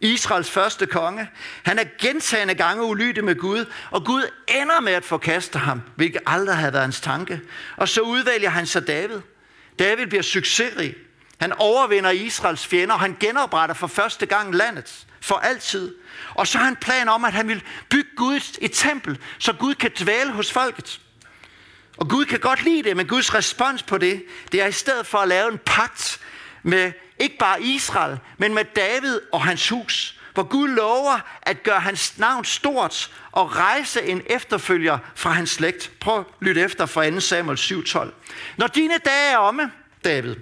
Israels 0.00 0.50
første 0.50 0.86
konge. 0.86 1.28
Han 1.62 1.78
er 1.78 1.84
gentagende 2.00 2.54
gange 2.54 2.82
ulydig 2.82 3.24
med 3.24 3.34
Gud, 3.34 3.72
og 3.90 4.04
Gud 4.04 4.30
ender 4.48 4.80
med 4.80 4.92
at 4.92 5.04
forkaste 5.04 5.58
ham, 5.58 5.82
hvilket 5.96 6.20
aldrig 6.26 6.56
havde 6.56 6.72
været 6.72 6.84
hans 6.84 7.00
tanke. 7.00 7.40
Og 7.76 7.88
så 7.88 8.00
udvælger 8.00 8.50
han 8.50 8.66
sig 8.66 8.86
David. 8.86 9.20
David 9.78 10.06
bliver 10.06 10.22
succesrig. 10.22 10.94
Han 11.40 11.52
overvinder 11.52 12.10
Israels 12.10 12.66
fjender, 12.66 12.94
og 12.94 13.00
han 13.00 13.16
genopretter 13.20 13.74
for 13.74 13.86
første 13.86 14.26
gang 14.26 14.54
landet 14.54 15.06
for 15.20 15.34
altid. 15.34 15.94
Og 16.34 16.46
så 16.46 16.58
har 16.58 16.64
han 16.64 16.76
plan 16.76 17.08
om, 17.08 17.24
at 17.24 17.32
han 17.32 17.48
vil 17.48 17.62
bygge 17.88 18.10
Gud 18.16 18.58
et 18.60 18.72
tempel, 18.74 19.18
så 19.38 19.52
Gud 19.52 19.74
kan 19.74 19.90
dvæle 20.00 20.32
hos 20.32 20.52
folket. 20.52 21.00
Og 21.96 22.08
Gud 22.08 22.24
kan 22.24 22.40
godt 22.40 22.62
lide 22.62 22.82
det, 22.82 22.96
men 22.96 23.06
Guds 23.06 23.34
respons 23.34 23.82
på 23.82 23.98
det, 23.98 24.24
det 24.52 24.62
er 24.62 24.66
i 24.66 24.72
stedet 24.72 25.06
for 25.06 25.18
at 25.18 25.28
lave 25.28 25.52
en 25.52 25.58
pagt 25.66 26.20
med 26.62 26.92
ikke 27.18 27.38
bare 27.38 27.62
Israel, 27.62 28.18
men 28.38 28.54
med 28.54 28.64
David 28.76 29.20
og 29.32 29.44
hans 29.44 29.68
hus, 29.68 30.20
hvor 30.34 30.42
Gud 30.42 30.68
lover 30.68 31.20
at 31.42 31.62
gøre 31.62 31.80
hans 31.80 32.18
navn 32.18 32.44
stort 32.44 33.10
og 33.32 33.56
rejse 33.56 34.02
en 34.02 34.22
efterfølger 34.26 34.98
fra 35.14 35.30
hans 35.30 35.50
slægt. 35.50 35.90
Prøv 36.00 36.18
at 36.18 36.24
lytte 36.40 36.60
efter 36.60 36.86
fra 36.86 37.10
2 37.10 37.20
Samuel 37.20 37.58
7:12. 37.58 38.10
Når 38.56 38.66
dine 38.66 38.98
dage 39.04 39.32
er 39.32 39.36
omme, 39.36 39.72
David, 40.04 40.36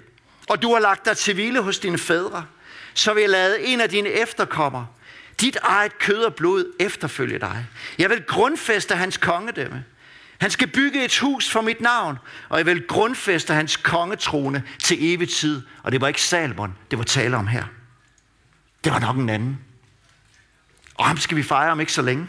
og 0.48 0.62
du 0.62 0.72
har 0.72 0.80
lagt 0.80 1.04
dig 1.04 1.16
til 1.16 1.35
hvile 1.35 1.61
hos 1.61 1.78
dine 1.78 1.98
fædre, 1.98 2.46
så 2.94 3.14
vil 3.14 3.20
jeg 3.20 3.30
lade 3.30 3.66
en 3.66 3.80
af 3.80 3.88
dine 3.88 4.09
efterkommere 4.09 4.87
Dit 5.40 5.56
eget 5.62 5.98
kød 5.98 6.22
og 6.24 6.35
blod 6.35 6.72
efterfølge 6.80 7.38
dig. 7.38 7.66
Jeg 7.98 8.11
vil 8.11 8.22
grundfæste 8.22 8.96
hans 8.96 9.16
kongedømme. 9.16 9.85
Han 10.40 10.50
skal 10.50 10.68
bygge 10.68 11.04
et 11.04 11.18
hus 11.18 11.50
for 11.50 11.61
mit 11.61 11.80
navn, 11.80 12.18
og 12.48 12.59
jeg 12.59 12.66
vil 12.66 12.87
grundfæste 12.87 13.54
hans 13.54 13.76
kongetrone 13.76 14.62
til 14.82 15.14
evig 15.14 15.28
tid. 15.28 15.62
Og 15.82 15.92
det 15.92 16.00
var 16.00 16.09
ikke 16.09 16.22
Salomon, 16.22 16.74
det 16.90 16.98
var 16.98 17.04
tale 17.04 17.37
om 17.37 17.46
her. 17.46 17.64
Det 18.85 18.92
var 18.92 18.98
nok 18.98 19.16
en 19.16 19.28
anden. 19.28 19.59
Og 20.94 21.06
ham 21.06 21.16
skal 21.16 21.37
vi 21.37 21.42
fejre 21.42 21.72
om 21.72 21.80
ikke 21.80 21.92
så 21.92 22.02
længe. 22.02 22.26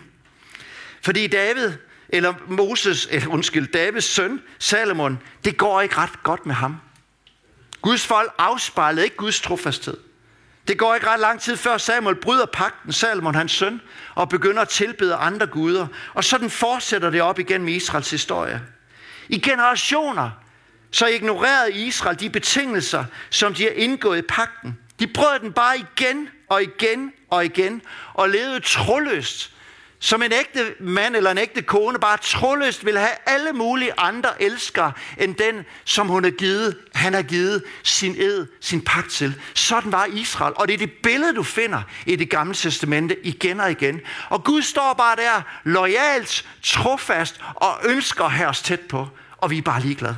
Fordi 1.01 1.27
David, 1.27 1.73
eller 2.10 2.34
Moses, 2.47 3.08
eller 3.12 3.27
undskyld, 3.27 3.67
Davids 3.67 4.06
søn, 4.06 4.41
Salomon, 4.60 5.19
det 5.45 5.58
går 5.58 5.82
ikke 5.82 5.97
ret 5.97 6.23
godt 6.23 6.45
med 6.45 6.56
ham. 6.56 6.77
Guds 7.82 8.06
folk 8.06 8.34
afspejlede 8.38 9.04
ikke 9.04 9.16
Guds 9.16 9.42
trofasthed. 9.42 9.98
Det 10.68 10.78
går 10.78 10.96
ikke 10.96 11.08
ret 11.08 11.20
lang 11.20 11.42
tid 11.42 11.58
før 11.58 11.78
Samuel 11.78 12.16
bryder 12.16 12.46
pagten, 12.46 12.94
Salomon 12.94 13.36
hans 13.36 13.52
søn, 13.52 13.82
og 14.16 14.30
begynder 14.30 14.62
at 14.62 14.70
tilbede 14.70 15.16
andre 15.16 15.48
guder. 15.48 15.88
Og 16.13 16.24
sådan 16.24 16.50
fortsætter 16.50 17.10
det 17.10 17.22
op 17.22 17.40
igennem 17.40 17.68
Israels 17.68 18.12
historie. 18.12 18.62
I 19.30 19.40
generationer 19.40 20.30
så 20.92 21.08
ignorerede 21.08 21.74
Israel 21.74 22.20
de 22.20 22.30
betingelser, 22.30 23.06
som 23.30 23.54
de 23.54 23.63
har 23.63 23.72
indgået 23.72 24.18
i 24.18 24.22
pagten. 24.22 24.78
De 25.00 25.08
brød 25.08 25.40
den 25.40 25.54
bare 25.54 25.78
igen 25.78 26.30
og 26.50 26.63
igen 26.63 27.12
og 27.30 27.46
igen, 27.46 27.82
og 28.13 28.30
levede 28.30 28.60
troløst 28.60 29.52
som 30.08 30.22
en 30.22 30.32
ægte 30.32 30.76
mand 30.80 31.15
eller 31.15 31.32
en 31.32 31.38
ægte 31.38 31.62
kone 31.62 32.00
bare 32.00 32.17
troløst 32.17 32.86
vil 32.86 32.98
have 32.98 33.12
alle 33.26 33.54
mulige 33.54 33.93
andre 33.98 34.41
elskere, 34.41 34.91
end 35.17 35.36
den, 35.36 35.65
som 35.86 36.08
hun 36.08 36.24
har 36.24 36.32
givet, 36.32 36.78
han 36.93 37.13
har 37.13 37.22
givet 37.22 37.63
sin 37.84 38.15
ed, 38.15 38.48
sin 38.62 38.82
pagt 38.82 39.12
til. 39.12 39.41
Sådan 39.54 39.91
var 39.91 40.06
Israel. 40.06 40.54
Og 40.56 40.67
det 40.67 40.74
er 40.74 40.78
det 40.78 40.91
billede, 41.04 41.36
du 41.36 41.43
finder 41.43 41.82
i 42.06 42.15
det 42.15 42.30
gamle 42.30 42.54
testamente 42.54 43.26
igen 43.26 43.60
og 43.60 43.72
igen. 43.72 44.02
Og 44.30 44.43
Gud 44.43 44.62
står 44.62 44.93
bare 44.93 45.15
der, 45.15 45.41
lojalt, 45.63 46.48
trofast 46.63 47.41
og 47.56 47.80
ønsker 47.86 48.24
at 48.24 48.32
have 48.32 48.50
os 48.50 48.62
tæt 48.62 48.82
på. 48.82 49.08
Og 49.38 49.52
vi 49.52 49.58
er 49.58 49.62
bare 49.62 49.82
ligeglade. 49.82 50.17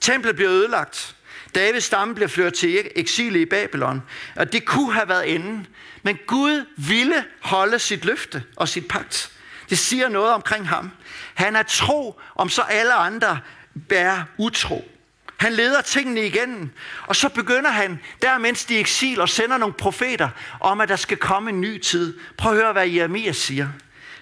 Templet 0.00 0.36
bliver 0.36 0.50
ødelagt. 0.50 1.16
Davids 1.54 1.84
stamme 1.84 2.14
bliver 2.14 2.28
ført 2.28 2.52
til 2.52 2.90
eksil 2.96 3.36
i 3.36 3.44
Babylon. 3.44 4.02
Og 4.36 4.52
det 4.52 4.64
kunne 4.64 4.92
have 4.92 5.08
været 5.08 5.34
enden. 5.34 5.66
Men 6.06 6.18
Gud 6.26 6.64
ville 6.76 7.24
holde 7.40 7.78
sit 7.78 8.04
løfte 8.04 8.44
og 8.56 8.68
sit 8.68 8.88
pagt. 8.88 9.32
Det 9.70 9.78
siger 9.78 10.08
noget 10.08 10.32
omkring 10.32 10.68
ham. 10.68 10.90
Han 11.34 11.56
er 11.56 11.62
tro, 11.62 12.20
om 12.34 12.48
så 12.48 12.62
alle 12.62 12.94
andre 12.94 13.38
bærer 13.88 14.22
utro. 14.38 14.88
Han 15.36 15.52
leder 15.52 15.80
tingene 15.80 16.26
igennem, 16.26 16.70
og 17.06 17.16
så 17.16 17.28
begynder 17.28 17.70
han, 17.70 18.00
der 18.22 18.38
mens 18.38 18.64
de 18.64 18.78
eksil, 18.78 19.20
og 19.20 19.28
sender 19.28 19.58
nogle 19.58 19.74
profeter 19.74 20.28
om, 20.60 20.80
at 20.80 20.88
der 20.88 20.96
skal 20.96 21.16
komme 21.16 21.50
en 21.50 21.60
ny 21.60 21.78
tid. 21.78 22.18
Prøv 22.36 22.52
at 22.52 22.58
høre, 22.58 22.72
hvad 22.72 22.88
Jeremias 22.88 23.36
siger. 23.36 23.68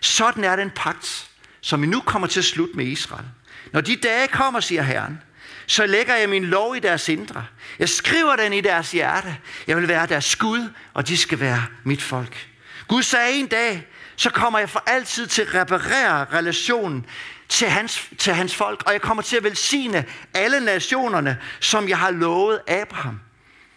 Sådan 0.01 0.45
er 0.45 0.57
den 0.57 0.71
pagt, 0.71 1.31
som 1.61 1.83
vi 1.83 1.87
nu 1.87 2.01
kommer 2.01 2.29
til 2.29 2.41
at 2.41 2.45
slutte 2.45 2.77
med 2.77 2.87
Israel. 2.87 3.27
Når 3.73 3.81
de 3.81 3.97
dage 3.97 4.29
kommer, 4.29 4.61
siger 4.61 4.83
Herren, 4.83 5.23
så 5.67 5.87
lægger 5.87 6.15
jeg 6.15 6.29
min 6.29 6.45
lov 6.45 6.77
i 6.77 6.79
deres 6.79 7.09
indre. 7.09 7.47
Jeg 7.79 7.89
skriver 7.89 8.37
den 8.37 8.53
i 8.53 8.61
deres 8.61 8.91
hjerte. 8.93 9.37
Jeg 9.67 9.77
vil 9.77 9.89
være 9.89 10.07
deres 10.07 10.37
Gud, 10.37 10.69
og 10.95 11.09
de 11.09 11.17
skal 11.17 11.41
være 11.41 11.67
mit 11.85 12.03
folk. 12.03 12.49
Gud 12.89 13.03
sagde 13.03 13.33
en 13.33 13.47
dag, 13.47 13.87
så 14.17 14.31
kommer 14.31 14.59
jeg 14.59 14.71
for 14.71 14.83
altid 14.87 15.27
til 15.27 15.43
at 15.43 15.55
reparere 15.55 16.27
relationen 16.33 17.07
til 17.49 17.69
hans, 17.69 18.09
til 18.19 18.33
hans 18.33 18.55
folk, 18.55 18.83
og 18.87 18.93
jeg 18.93 19.01
kommer 19.01 19.23
til 19.23 19.37
at 19.37 19.45
velsigne 19.45 20.05
alle 20.35 20.61
nationerne, 20.61 21.39
som 21.61 21.89
jeg 21.89 21.99
har 21.99 22.11
lovet 22.11 22.61
Abraham. 22.69 23.21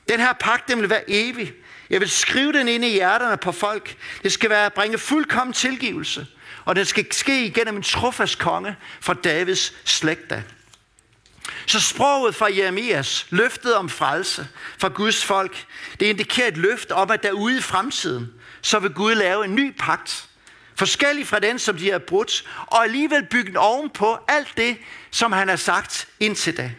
Den 0.10 0.20
her 0.20 0.34
pagt, 0.34 0.68
den 0.68 0.82
vil 0.82 0.90
være 0.90 1.04
evig. 1.08 1.54
Jeg 1.90 2.00
vil 2.00 2.10
skrive 2.10 2.54
den 2.54 2.68
ind 2.68 2.86
i 2.86 2.90
hjerterne 2.90 3.38
på 3.38 3.52
folk. 3.52 3.96
Det 4.24 4.32
skal 4.32 4.50
være 4.50 4.66
at 4.66 4.74
bringe 4.74 4.98
fuldkommen 4.98 5.54
tilgivelse, 5.54 6.28
og 6.66 6.76
det 6.76 6.88
skal 6.88 7.14
ske 7.14 7.46
igennem 7.46 7.76
en 7.76 7.84
trofast 7.84 8.40
konge 8.40 8.76
fra 9.02 9.14
Davids 9.14 9.74
slægter. 9.86 10.42
Så 11.66 11.80
sproget 11.82 12.36
fra 12.36 12.48
Jeremias, 12.56 13.28
løftet 13.30 13.76
om 13.76 13.90
frelse 13.90 14.48
fra 14.78 14.88
Guds 14.88 15.26
folk, 15.26 15.66
det 16.00 16.06
indikerer 16.06 16.48
et 16.48 16.58
løft 16.58 16.92
om, 16.92 17.12
at 17.12 17.24
derude 17.24 17.58
i 17.58 17.62
fremtiden, 17.62 18.34
så 18.62 18.80
vil 18.80 18.94
Gud 18.94 19.16
lave 19.16 19.46
en 19.46 19.56
ny 19.56 19.76
pagt. 19.80 20.30
Forskellig 20.76 21.28
fra 21.28 21.40
den, 21.40 21.60
som 21.60 21.78
de 21.78 21.92
har 21.92 22.00
brudt, 22.00 22.44
og 22.68 22.84
alligevel 22.84 23.26
bygge 23.26 23.60
ovenpå 23.60 24.18
alt 24.28 24.54
det, 24.58 24.78
som 25.12 25.32
han 25.32 25.50
har 25.50 25.56
sagt 25.56 26.08
indtil 26.20 26.58
da. 26.58 26.72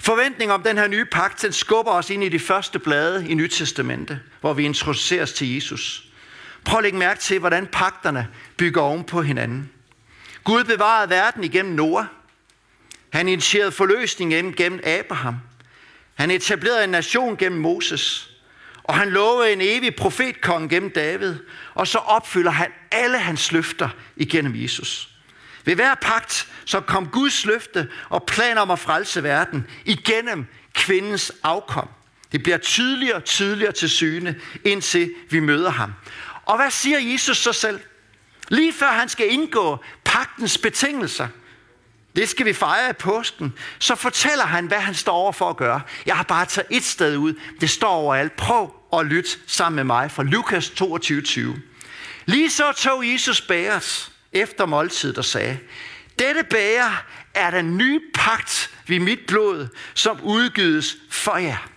Forventning 0.00 0.52
om 0.52 0.62
den 0.62 0.78
her 0.78 0.86
nye 0.86 1.04
pagt, 1.04 1.42
den 1.42 1.52
skubber 1.52 1.92
os 1.92 2.10
ind 2.10 2.24
i 2.24 2.28
de 2.28 2.38
første 2.38 2.78
blade 2.78 3.28
i 3.28 3.34
Nytestamentet, 3.34 4.20
hvor 4.40 4.52
vi 4.52 4.64
introduceres 4.64 5.32
til 5.32 5.54
Jesus. 5.54 6.04
Prøv 6.64 6.78
at 6.78 6.82
lægge 6.82 6.98
mærke 6.98 7.20
til, 7.20 7.38
hvordan 7.38 7.66
pagterne 7.66 8.28
bygger 8.56 8.80
oven 8.80 9.04
på 9.04 9.22
hinanden. 9.22 9.70
Gud 10.44 10.64
bevarede 10.64 11.10
verden 11.10 11.44
igennem 11.44 11.74
Noah, 11.74 12.06
han 13.12 13.28
initierede 13.28 13.72
forløsning 13.72 14.56
gennem 14.56 14.80
Abraham. 14.86 15.36
Han 16.14 16.30
etablerede 16.30 16.84
en 16.84 16.90
nation 16.90 17.36
gennem 17.36 17.60
Moses. 17.60 18.30
Og 18.84 18.94
han 18.94 19.10
lovede 19.10 19.52
en 19.52 19.60
evig 19.60 19.94
profetkong 19.94 20.70
gennem 20.70 20.90
David. 20.90 21.36
Og 21.74 21.86
så 21.86 21.98
opfylder 21.98 22.50
han 22.50 22.70
alle 22.90 23.18
hans 23.18 23.52
løfter 23.52 23.88
igennem 24.16 24.52
Jesus. 24.56 25.08
Ved 25.64 25.74
hver 25.74 25.94
pagt, 25.94 26.48
så 26.64 26.80
kom 26.80 27.08
Guds 27.08 27.44
løfte 27.44 27.88
og 28.08 28.24
plan 28.26 28.58
om 28.58 28.70
at 28.70 28.78
frelse 28.78 29.22
verden 29.22 29.66
igennem 29.84 30.46
kvindens 30.74 31.32
afkom. 31.42 31.88
Det 32.32 32.42
bliver 32.42 32.58
tydeligere 32.58 33.16
og 33.16 33.24
tydeligere 33.24 33.72
til 33.72 33.90
syne, 33.90 34.40
indtil 34.64 35.14
vi 35.30 35.40
møder 35.40 35.70
ham. 35.70 35.92
Og 36.44 36.56
hvad 36.56 36.70
siger 36.70 36.98
Jesus 36.98 37.38
så 37.38 37.52
selv? 37.52 37.80
Lige 38.48 38.72
før 38.72 38.90
han 38.90 39.08
skal 39.08 39.32
indgå 39.32 39.84
pagtens 40.04 40.58
betingelser– 40.58 41.28
det 42.16 42.28
skal 42.28 42.46
vi 42.46 42.52
fejre 42.52 42.90
i 42.90 42.92
påsken. 42.92 43.54
Så 43.78 43.94
fortæller 43.94 44.44
han, 44.44 44.66
hvad 44.66 44.80
han 44.80 44.94
står 44.94 45.12
over 45.12 45.32
for 45.32 45.50
at 45.50 45.56
gøre. 45.56 45.80
Jeg 46.06 46.16
har 46.16 46.22
bare 46.22 46.46
taget 46.46 46.66
et 46.70 46.84
sted 46.84 47.16
ud. 47.16 47.34
Det 47.60 47.70
står 47.70 47.88
overalt. 47.88 48.36
Prøv 48.36 48.74
at 48.92 49.06
lytte 49.06 49.30
sammen 49.46 49.76
med 49.76 49.84
mig 49.84 50.10
fra 50.10 50.22
Lukas 50.22 50.70
22:20. 50.70 51.40
Lige 52.26 52.50
så 52.50 52.72
tog 52.72 53.12
Jesus 53.12 53.40
bæres 53.40 54.12
efter 54.32 54.66
måltid 54.66 55.18
og 55.18 55.24
sagde, 55.24 55.58
dette 56.18 56.44
bæger 56.50 57.04
er 57.34 57.50
den 57.50 57.78
nye 57.78 58.00
pagt 58.14 58.70
ved 58.86 58.98
mit 58.98 59.20
blod, 59.28 59.68
som 59.94 60.20
udgives 60.22 60.96
for 61.10 61.36
jer. 61.36 61.68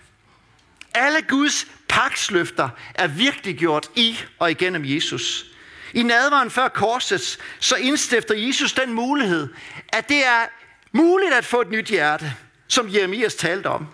Alle 0.94 1.22
Guds 1.22 1.66
pagtsløfter 1.88 2.68
er 2.94 3.06
virkelig 3.06 3.58
gjort 3.58 3.88
i 3.94 4.18
og 4.38 4.50
igennem 4.50 4.82
Jesus. 4.84 5.46
I 5.94 6.02
nadvaren 6.02 6.50
før 6.50 6.68
korset, 6.68 7.38
så 7.60 7.76
indstifter 7.76 8.34
Jesus 8.34 8.72
den 8.72 8.92
mulighed, 8.92 9.48
at 9.88 10.08
det 10.08 10.26
er 10.26 10.46
muligt 10.92 11.32
at 11.32 11.44
få 11.44 11.60
et 11.60 11.70
nyt 11.70 11.86
hjerte, 11.86 12.34
som 12.68 12.94
Jeremias 12.94 13.34
talte 13.34 13.66
om. 13.66 13.86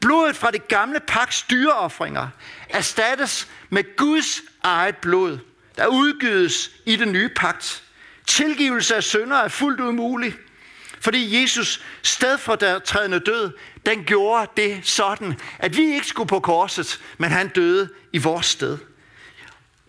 Blodet 0.00 0.36
fra 0.36 0.50
det 0.50 0.68
gamle 0.68 1.00
paks 1.00 1.42
dyreoffringer 1.42 2.28
erstattes 2.68 3.48
med 3.70 3.96
Guds 3.96 4.42
eget 4.62 4.96
blod, 4.96 5.38
der 5.76 5.86
udgives 5.86 6.70
i 6.86 6.96
den 6.96 7.12
nye 7.12 7.28
pagt. 7.28 7.82
Tilgivelse 8.26 8.96
af 8.96 9.04
synder 9.04 9.36
er 9.36 9.48
fuldt 9.48 9.80
ud 9.80 9.92
mulig, 9.92 10.34
fordi 11.00 11.40
Jesus 11.40 11.84
stedfortrædende 12.02 13.18
død, 13.20 13.52
den 13.86 14.04
gjorde 14.04 14.50
det 14.56 14.80
sådan, 14.82 15.40
at 15.58 15.76
vi 15.76 15.94
ikke 15.94 16.06
skulle 16.06 16.28
på 16.28 16.40
korset, 16.40 17.00
men 17.18 17.30
han 17.30 17.48
døde 17.48 17.88
i 18.12 18.18
vores 18.18 18.46
sted. 18.46 18.78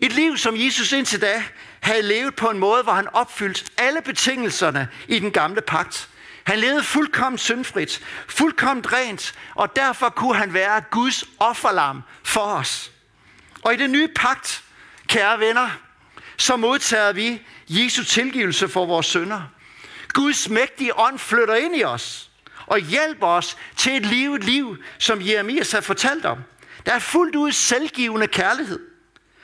Et 0.00 0.12
liv, 0.12 0.36
som 0.36 0.56
Jesus 0.56 0.92
indtil 0.92 1.20
da 1.20 1.42
havde 1.80 2.02
levet 2.02 2.36
på 2.36 2.50
en 2.50 2.58
måde, 2.58 2.82
hvor 2.82 2.92
han 2.92 3.08
opfyldte 3.08 3.70
alle 3.78 4.02
betingelserne 4.02 4.88
i 5.08 5.18
den 5.18 5.30
gamle 5.30 5.60
pagt. 5.60 6.08
Han 6.44 6.58
levede 6.58 6.82
fuldkommen 6.82 7.38
syndfrit, 7.38 8.02
fuldkommen 8.28 8.92
rent, 8.92 9.34
og 9.54 9.76
derfor 9.76 10.08
kunne 10.08 10.34
han 10.34 10.54
være 10.54 10.82
Guds 10.90 11.24
offerlam 11.38 12.02
for 12.22 12.40
os. 12.40 12.90
Og 13.62 13.74
i 13.74 13.76
den 13.76 13.92
nye 13.92 14.08
pagt, 14.16 14.62
kære 15.06 15.40
venner, 15.40 15.70
så 16.36 16.56
modtager 16.56 17.12
vi 17.12 17.42
Jesu 17.68 18.04
tilgivelse 18.04 18.68
for 18.68 18.86
vores 18.86 19.06
synder. 19.06 19.42
Guds 20.12 20.48
mægtige 20.48 20.98
ånd 20.98 21.18
flytter 21.18 21.54
ind 21.54 21.76
i 21.76 21.84
os 21.84 22.30
og 22.66 22.78
hjælper 22.78 23.26
os 23.26 23.56
til 23.76 23.96
et 23.96 24.06
liv, 24.06 24.34
et 24.34 24.44
liv, 24.44 24.76
som 24.98 25.26
Jeremias 25.26 25.72
har 25.72 25.80
fortalt 25.80 26.26
om. 26.26 26.38
Der 26.86 26.92
er 26.92 26.98
fuldt 26.98 27.36
ud 27.36 27.52
selvgivende 27.52 28.26
kærlighed. 28.26 28.89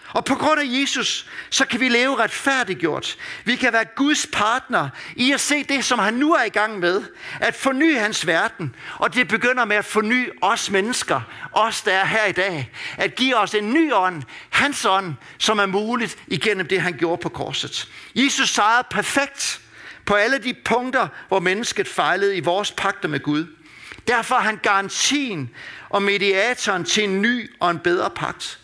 Og 0.09 0.25
på 0.25 0.35
grund 0.35 0.61
af 0.61 0.64
Jesus, 0.69 1.27
så 1.51 1.64
kan 1.66 1.81
vi 1.81 1.88
leve 1.88 2.16
retfærdiggjort. 2.16 3.16
Vi 3.45 3.57
kan 3.57 3.73
være 3.73 3.85
Guds 3.85 4.27
partner 4.33 4.88
i 5.16 5.33
at 5.33 5.40
se 5.40 5.62
det, 5.62 5.85
som 5.85 5.99
han 5.99 6.14
nu 6.14 6.35
er 6.35 6.45
i 6.45 6.49
gang 6.49 6.79
med. 6.79 7.03
At 7.40 7.55
forny 7.55 7.99
hans 7.99 8.27
verden. 8.27 8.75
Og 8.97 9.14
det 9.14 9.29
begynder 9.29 9.64
med 9.64 9.77
at 9.77 9.85
forny 9.85 10.29
os 10.42 10.71
mennesker. 10.71 11.21
Os, 11.53 11.83
der 11.83 11.92
er 11.92 12.05
her 12.05 12.25
i 12.25 12.33
dag. 12.33 12.73
At 12.97 13.14
give 13.14 13.37
os 13.37 13.55
en 13.55 13.73
ny 13.73 13.92
ånd. 13.92 14.23
Hans 14.51 14.85
ånd, 14.85 15.14
som 15.38 15.59
er 15.59 15.66
muligt 15.66 16.19
igennem 16.27 16.69
det, 16.69 16.81
han 16.81 16.97
gjorde 16.99 17.23
på 17.23 17.29
korset. 17.29 17.88
Jesus 18.14 18.51
sejrede 18.51 18.87
perfekt 18.90 19.61
på 20.07 20.14
alle 20.14 20.38
de 20.38 20.55
punkter, 20.64 21.09
hvor 21.29 21.40
mennesket 21.40 21.88
fejlede 21.88 22.37
i 22.37 22.40
vores 22.40 22.73
pakter 22.73 23.09
med 23.09 23.21
Gud. 23.21 23.47
Derfor 24.09 24.35
er 24.35 24.40
han 24.40 24.61
garantien 24.62 25.51
og 25.88 26.03
mediatoren 26.03 26.85
til 26.85 27.05
en 27.05 27.23
ny 27.23 27.51
og 27.61 27.71
en 27.71 27.79
bedre 27.79 28.11
pagt. 28.11 28.59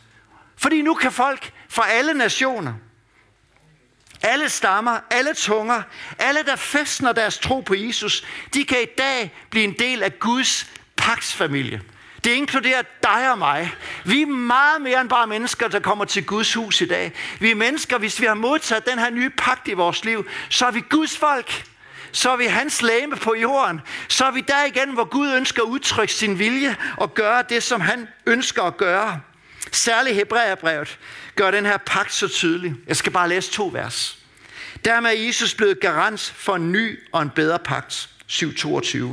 Fordi 0.62 0.83
nu 0.83 0.94
kan 0.94 1.12
folk 1.12 1.53
fra 1.68 1.90
alle 1.90 2.14
nationer, 2.14 2.75
alle 4.22 4.48
stammer, 4.48 4.98
alle 5.11 5.35
tunger, 5.35 5.83
alle 6.18 6.42
der 6.46 6.57
festner 6.57 7.12
deres 7.12 7.38
tro 7.38 7.61
på 7.61 7.75
Jesus, 7.75 8.25
de 8.55 8.64
kan 8.64 8.83
i 8.83 8.87
dag 8.98 9.33
blive 9.51 9.64
en 9.64 9.75
del 9.79 10.03
af 10.03 10.18
Guds 10.18 10.66
paksfamilie. 10.96 11.83
Det 12.25 12.31
inkluderer 12.31 12.83
dig 13.03 13.31
og 13.31 13.38
mig. 13.38 13.75
Vi 14.05 14.22
er 14.22 14.27
meget 14.27 14.83
mere 14.83 15.01
end 15.01 15.09
bare 15.09 15.27
mennesker, 15.27 15.68
der 15.68 15.81
kommer 15.81 16.05
til 16.05 16.27
Guds 16.27 16.55
hus 16.55 16.81
i 16.81 16.87
dag. 16.87 17.12
Vi 17.40 17.51
er 17.51 17.55
mennesker, 17.55 17.98
hvis 17.98 18.20
vi 18.20 18.27
har 18.27 18.35
modtaget 18.35 18.87
den 18.87 18.98
her 18.98 19.11
nye 19.11 19.31
pagt 19.31 19.68
i 19.68 19.72
vores 19.72 20.05
liv, 20.05 20.27
så 20.48 20.66
er 20.66 20.70
vi 20.70 20.81
Guds 20.90 21.18
folk. 21.18 21.64
Så 22.12 22.31
er 22.31 22.37
vi 22.37 22.46
hans 22.46 22.83
læme 22.83 23.16
på 23.16 23.35
jorden. 23.35 23.81
Så 24.09 24.25
er 24.25 24.31
vi 24.31 24.40
der 24.40 24.64
igen, 24.64 24.90
hvor 24.90 25.05
Gud 25.05 25.35
ønsker 25.35 25.62
at 25.62 25.66
udtrykke 25.66 26.12
sin 26.12 26.38
vilje 26.38 26.77
og 26.96 27.14
gøre 27.14 27.44
det, 27.48 27.62
som 27.62 27.81
han 27.81 28.09
ønsker 28.27 28.62
at 28.62 28.77
gøre. 28.77 29.20
Særligt 29.72 30.16
Hebræerbrevet 30.16 30.98
gør 31.37 31.50
den 31.50 31.66
her 31.66 31.76
pagt 31.76 32.12
så 32.12 32.28
tydelig. 32.28 32.74
Jeg 32.87 32.96
skal 32.96 33.12
bare 33.12 33.28
læse 33.28 33.50
to 33.50 33.70
vers. 33.72 34.18
Dermed 34.85 35.11
er 35.11 35.26
Jesus 35.26 35.54
blevet 35.54 35.80
garant 35.80 36.35
for 36.37 36.56
en 36.56 36.72
ny 36.72 36.98
og 37.12 37.22
en 37.22 37.30
bedre 37.30 37.58
pagt. 37.58 38.08
7.22. 38.32 39.06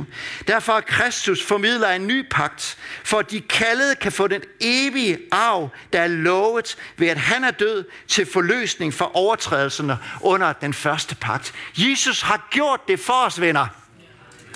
Derfor 0.48 0.72
er 0.72 0.80
Kristus 0.80 1.42
formidler 1.44 1.88
en 1.88 2.06
ny 2.06 2.26
pagt, 2.30 2.78
for 3.04 3.18
at 3.18 3.30
de 3.30 3.40
kaldede 3.40 3.94
kan 3.94 4.12
få 4.12 4.26
den 4.26 4.42
evige 4.60 5.18
arv, 5.32 5.68
der 5.92 6.00
er 6.00 6.06
lovet 6.06 6.76
ved, 6.96 7.08
at 7.08 7.18
han 7.18 7.44
er 7.44 7.50
død 7.50 7.84
til 8.08 8.26
forløsning 8.32 8.94
for 8.94 9.16
overtrædelserne 9.16 9.98
under 10.20 10.52
den 10.52 10.74
første 10.74 11.14
pagt. 11.14 11.54
Jesus 11.76 12.20
har 12.20 12.48
gjort 12.50 12.80
det 12.88 13.00
for 13.00 13.24
os, 13.26 13.40
venner. 13.40 13.66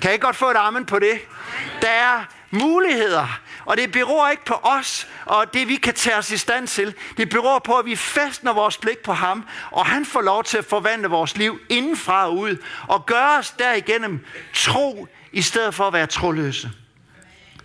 Kan 0.03 0.15
I 0.15 0.19
godt 0.19 0.37
få 0.37 0.51
et 0.51 0.57
armen 0.57 0.87
på 0.87 0.99
det? 0.99 1.19
Der 1.83 1.89
er 1.89 2.25
muligheder, 2.55 3.41
og 3.65 3.77
det 3.77 3.93
beror 3.93 4.29
ikke 4.29 4.45
på 4.45 4.55
os 4.55 5.09
og 5.25 5.55
det, 5.55 5.69
vi 5.69 5.77
kan 5.77 5.95
tage 5.95 6.17
os 6.17 6.31
i 6.31 6.37
stand 6.37 6.67
til. 6.69 6.95
Det 7.17 7.29
beror 7.29 7.59
på, 7.59 7.79
at 7.79 7.87
vi 7.87 7.97
fastner 7.97 8.53
vores 8.53 8.79
blik 8.79 8.99
på 8.99 9.13
ham, 9.13 9.45
og 9.71 9.87
han 9.87 10.07
får 10.07 10.21
lov 10.21 10.45
til 10.45 10.59
at 10.59 10.65
forvandle 10.65 11.09
vores 11.09 11.37
liv 11.37 11.61
indenfra 11.69 12.27
og 12.27 12.37
ud, 12.37 12.57
og 12.89 13.07
gøre 13.07 13.39
os 13.39 13.51
derigennem 13.51 14.27
tro, 14.55 15.09
i 15.33 15.43
stedet 15.43 15.75
for 15.75 15.87
at 15.87 15.93
være 15.93 16.07
troløse. 16.07 16.71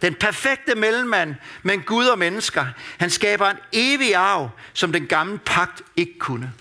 Den 0.02 0.14
perfekte 0.14 0.76
mellemmand 0.76 1.36
mellem 1.64 1.84
Gud 1.84 2.06
og 2.06 2.20
mennesker. 2.20 2.66
Han 2.98 3.10
skaber 3.10 3.50
en 3.50 3.58
evig 3.72 4.16
arv, 4.16 4.50
som 4.74 4.92
den 4.92 5.08
gamle 5.08 5.38
pagt 5.38 5.82
ikke 5.96 6.20
kunne. 6.20 6.54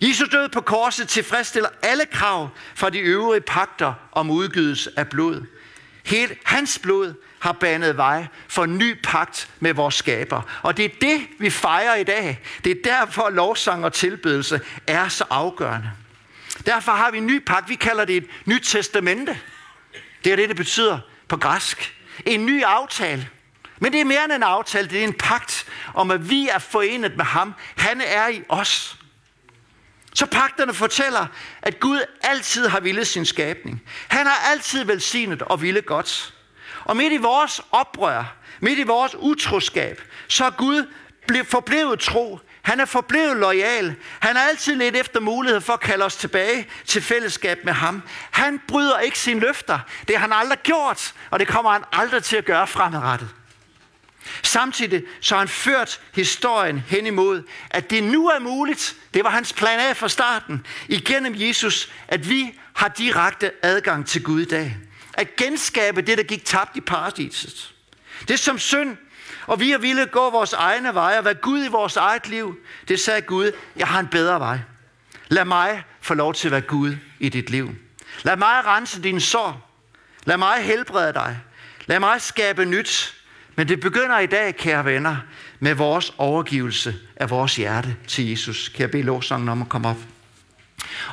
Jesus 0.00 0.28
død 0.28 0.48
på 0.48 0.60
korset 0.60 1.08
tilfredsstiller 1.08 1.68
alle 1.82 2.06
krav 2.06 2.48
fra 2.74 2.90
de 2.90 2.98
øvrige 2.98 3.40
pagter 3.40 3.94
om 4.12 4.30
udgydelse 4.30 4.90
af 4.96 5.08
blod. 5.08 5.46
Helt 6.04 6.38
hans 6.44 6.78
blod 6.78 7.14
har 7.38 7.52
banet 7.52 7.96
vej 7.96 8.26
for 8.48 8.64
en 8.64 8.78
ny 8.78 9.02
pagt 9.02 9.48
med 9.60 9.74
vores 9.74 9.94
skaber. 9.94 10.42
Og 10.62 10.76
det 10.76 10.84
er 10.84 10.88
det, 11.00 11.26
vi 11.38 11.50
fejrer 11.50 11.94
i 11.94 12.04
dag. 12.04 12.40
Det 12.64 12.72
er 12.72 12.82
derfor, 12.84 13.30
lovsang 13.30 13.84
og 13.84 13.92
tilbedelse 13.92 14.60
er 14.86 15.08
så 15.08 15.24
afgørende. 15.30 15.90
Derfor 16.66 16.92
har 16.92 17.10
vi 17.10 17.18
en 17.18 17.26
ny 17.26 17.44
pagt. 17.44 17.68
Vi 17.68 17.74
kalder 17.74 18.04
det 18.04 18.16
et 18.16 18.26
nyt 18.44 18.62
testamente. 18.62 19.40
Det 20.24 20.32
er 20.32 20.36
det, 20.36 20.48
det 20.48 20.56
betyder 20.56 20.98
på 21.28 21.36
græsk. 21.36 21.94
En 22.26 22.46
ny 22.46 22.62
aftale. 22.62 23.28
Men 23.78 23.92
det 23.92 24.00
er 24.00 24.04
mere 24.04 24.24
end 24.24 24.32
en 24.32 24.42
aftale. 24.42 24.88
Det 24.88 25.00
er 25.00 25.04
en 25.04 25.12
pagt 25.12 25.66
om, 25.94 26.10
at 26.10 26.30
vi 26.30 26.48
er 26.48 26.58
forenet 26.58 27.16
med 27.16 27.24
ham. 27.24 27.54
Han 27.76 28.00
er 28.00 28.28
i 28.28 28.42
os. 28.48 28.98
Så 30.14 30.26
pagterne 30.26 30.74
fortæller, 30.74 31.26
at 31.62 31.80
Gud 31.80 32.00
altid 32.22 32.66
har 32.66 32.80
ville 32.80 33.04
sin 33.04 33.26
skabning. 33.26 33.82
Han 34.08 34.26
har 34.26 34.50
altid 34.50 34.84
velsignet 34.84 35.42
og 35.42 35.62
ville 35.62 35.82
godt. 35.82 36.34
Og 36.84 36.96
midt 36.96 37.12
i 37.12 37.16
vores 37.16 37.60
oprør, 37.72 38.36
midt 38.60 38.78
i 38.78 38.82
vores 38.82 39.14
utroskab, 39.18 40.02
så 40.28 40.44
er 40.44 40.50
Gud 40.50 40.86
forblevet 41.44 42.00
tro. 42.00 42.38
Han 42.62 42.80
er 42.80 42.84
forblevet 42.84 43.36
lojal. 43.36 43.94
Han 44.20 44.36
har 44.36 44.42
altid 44.42 44.76
let 44.76 44.96
efter 44.96 45.20
mulighed 45.20 45.60
for 45.60 45.72
at 45.72 45.80
kalde 45.80 46.04
os 46.04 46.16
tilbage 46.16 46.68
til 46.84 47.02
fællesskab 47.02 47.64
med 47.64 47.72
ham. 47.72 48.02
Han 48.30 48.60
bryder 48.68 48.98
ikke 48.98 49.18
sine 49.18 49.40
løfter. 49.40 49.78
Det 50.08 50.16
har 50.16 50.20
han 50.20 50.32
aldrig 50.32 50.58
gjort, 50.62 51.14
og 51.30 51.40
det 51.40 51.48
kommer 51.48 51.70
han 51.72 51.82
aldrig 51.92 52.22
til 52.24 52.36
at 52.36 52.44
gøre 52.44 52.66
fremadrettet. 52.66 53.28
Samtidig 54.42 55.02
så 55.20 55.34
har 55.34 55.38
han 55.38 55.48
ført 55.48 56.00
historien 56.14 56.78
hen 56.78 57.06
imod, 57.06 57.42
at 57.70 57.90
det 57.90 58.04
nu 58.04 58.28
er 58.28 58.38
muligt, 58.38 58.96
det 59.14 59.24
var 59.24 59.30
hans 59.30 59.52
plan 59.52 59.80
af 59.80 59.96
fra 59.96 60.08
starten, 60.08 60.66
igennem 60.88 61.34
Jesus, 61.36 61.92
at 62.08 62.28
vi 62.28 62.54
har 62.74 62.88
direkte 62.88 63.50
adgang 63.62 64.06
til 64.06 64.22
Gud 64.22 64.40
i 64.40 64.44
dag. 64.44 64.76
At 65.12 65.36
genskabe 65.36 66.02
det, 66.02 66.18
der 66.18 66.24
gik 66.24 66.44
tabt 66.44 66.76
i 66.76 66.80
paradiset. 66.80 67.74
Det 68.28 68.38
som 68.38 68.58
synd, 68.58 68.96
og 69.46 69.60
vi 69.60 69.70
har 69.70 69.78
ville 69.78 70.06
gå 70.06 70.30
vores 70.30 70.52
egne 70.52 70.94
veje 70.94 71.18
og 71.18 71.24
være 71.24 71.34
Gud 71.34 71.64
i 71.64 71.68
vores 71.68 71.96
eget 71.96 72.28
liv. 72.28 72.56
Det 72.88 73.00
sagde 73.00 73.20
Gud, 73.20 73.52
jeg 73.76 73.86
har 73.86 74.00
en 74.00 74.06
bedre 74.06 74.40
vej. 74.40 74.58
Lad 75.28 75.44
mig 75.44 75.84
få 76.00 76.14
lov 76.14 76.34
til 76.34 76.48
at 76.48 76.52
være 76.52 76.60
Gud 76.60 76.96
i 77.18 77.28
dit 77.28 77.50
liv. 77.50 77.70
Lad 78.22 78.36
mig 78.36 78.66
rense 78.66 79.02
din 79.02 79.20
sår. 79.20 79.70
Lad 80.24 80.36
mig 80.36 80.62
helbrede 80.62 81.12
dig. 81.12 81.40
Lad 81.86 82.00
mig 82.00 82.20
skabe 82.20 82.64
nyt. 82.64 83.14
Men 83.56 83.68
det 83.68 83.80
begynder 83.80 84.18
i 84.18 84.26
dag, 84.26 84.56
kære 84.56 84.84
venner, 84.84 85.16
med 85.60 85.74
vores 85.74 86.14
overgivelse 86.18 86.94
af 87.16 87.30
vores 87.30 87.56
hjerte 87.56 87.96
til 88.06 88.30
Jesus. 88.30 88.68
Kan 88.68 88.80
jeg 88.80 88.90
bede 88.90 89.02
lovsangen 89.02 89.48
om 89.48 89.62
at 89.62 89.68
komme 89.68 89.88
op? 89.88 89.96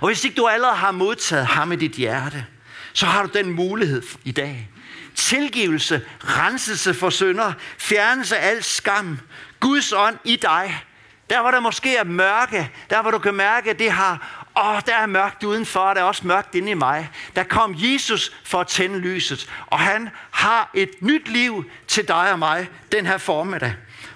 Og 0.02 0.08
hvis 0.08 0.24
ikke 0.24 0.36
du 0.36 0.48
allerede 0.48 0.76
har 0.76 0.92
modtaget 0.92 1.46
ham 1.46 1.72
i 1.72 1.76
dit 1.76 1.92
hjerte, 1.92 2.46
så 2.94 3.06
har 3.06 3.24
du 3.24 3.30
den 3.34 3.52
mulighed 3.52 4.04
i 4.24 4.32
dag. 4.32 4.70
Tilgivelse, 5.16 6.02
renselse 6.20 6.94
for 6.94 7.10
synder, 7.10 7.54
fjernelse 7.78 8.38
af 8.38 8.50
al 8.50 8.64
skam, 8.64 9.20
Guds 9.60 9.92
ånd 9.92 10.18
i 10.24 10.36
dig. 10.36 10.84
Der 11.30 11.42
hvor 11.42 11.52
der 11.52 11.60
måske 11.60 11.98
er 11.98 12.04
mørke, 12.04 12.72
der 12.90 13.02
hvor 13.02 13.12
du 13.12 13.20
kan 13.20 13.34
mærke, 13.34 13.70
at 13.70 13.80
det 13.80 13.92
har 13.92 14.41
Åh, 14.58 14.80
der 14.86 14.96
er 14.96 15.06
mørkt 15.06 15.44
udenfor, 15.44 15.80
og 15.80 15.96
der 15.96 16.02
er 16.02 16.06
også 16.06 16.28
mørkt 16.28 16.56
inde 16.56 16.72
i 16.72 16.74
mig. 16.74 17.10
Der 17.36 17.44
kom 17.44 17.76
Jesus 17.78 18.32
for 18.44 18.60
at 18.60 18.68
tænde 18.68 19.00
lyset, 19.00 19.50
og 19.68 19.80
han 19.80 20.10
har 20.32 20.70
et 20.74 20.90
nyt 21.00 21.28
liv 21.28 21.66
til 21.88 22.08
dig 22.08 22.32
og 22.32 22.40
mig 22.40 22.70
den 22.92 23.06
her 23.06 23.18
formiddag. 23.18 23.74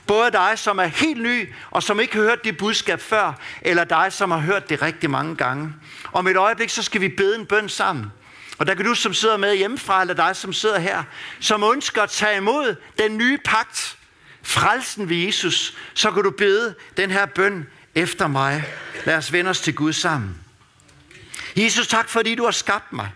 Både 0.07 0.31
dig, 0.31 0.51
som 0.55 0.79
er 0.79 0.85
helt 0.85 1.21
ny, 1.21 1.53
og 1.71 1.83
som 1.83 1.99
ikke 1.99 2.15
har 2.15 2.21
hørt 2.21 2.43
det 2.43 2.57
budskab 2.57 3.01
før, 3.01 3.33
eller 3.61 3.83
dig, 3.83 4.13
som 4.13 4.31
har 4.31 4.37
hørt 4.37 4.69
det 4.69 4.81
rigtig 4.81 5.09
mange 5.09 5.35
gange. 5.35 5.73
Om 6.13 6.27
et 6.27 6.37
øjeblik, 6.37 6.69
så 6.69 6.83
skal 6.83 7.01
vi 7.01 7.09
bede 7.09 7.39
en 7.39 7.45
bøn 7.45 7.69
sammen. 7.69 8.11
Og 8.57 8.67
der 8.67 8.75
kan 8.75 8.85
du, 8.85 8.95
som 8.95 9.13
sidder 9.13 9.37
med 9.37 9.55
hjemmefra, 9.55 10.01
eller 10.01 10.13
dig, 10.13 10.35
som 10.35 10.53
sidder 10.53 10.79
her, 10.79 11.03
som 11.39 11.63
ønsker 11.73 12.01
at 12.01 12.09
tage 12.09 12.37
imod 12.37 12.75
den 12.97 13.17
nye 13.17 13.37
pagt, 13.45 13.97
frelsen 14.43 15.09
ved 15.09 15.17
Jesus, 15.17 15.77
så 15.93 16.11
kan 16.11 16.23
du 16.23 16.31
bede 16.31 16.75
den 16.97 17.11
her 17.11 17.25
bøn 17.25 17.67
efter 17.95 18.27
mig. 18.27 18.63
Lad 19.05 19.15
os 19.15 19.33
vende 19.33 19.49
os 19.49 19.61
til 19.61 19.75
Gud 19.75 19.93
sammen. 19.93 20.35
Jesus, 21.57 21.87
tak 21.87 22.09
fordi 22.09 22.35
du 22.35 22.43
har 22.43 22.51
skabt 22.51 22.93
mig. 22.93 23.09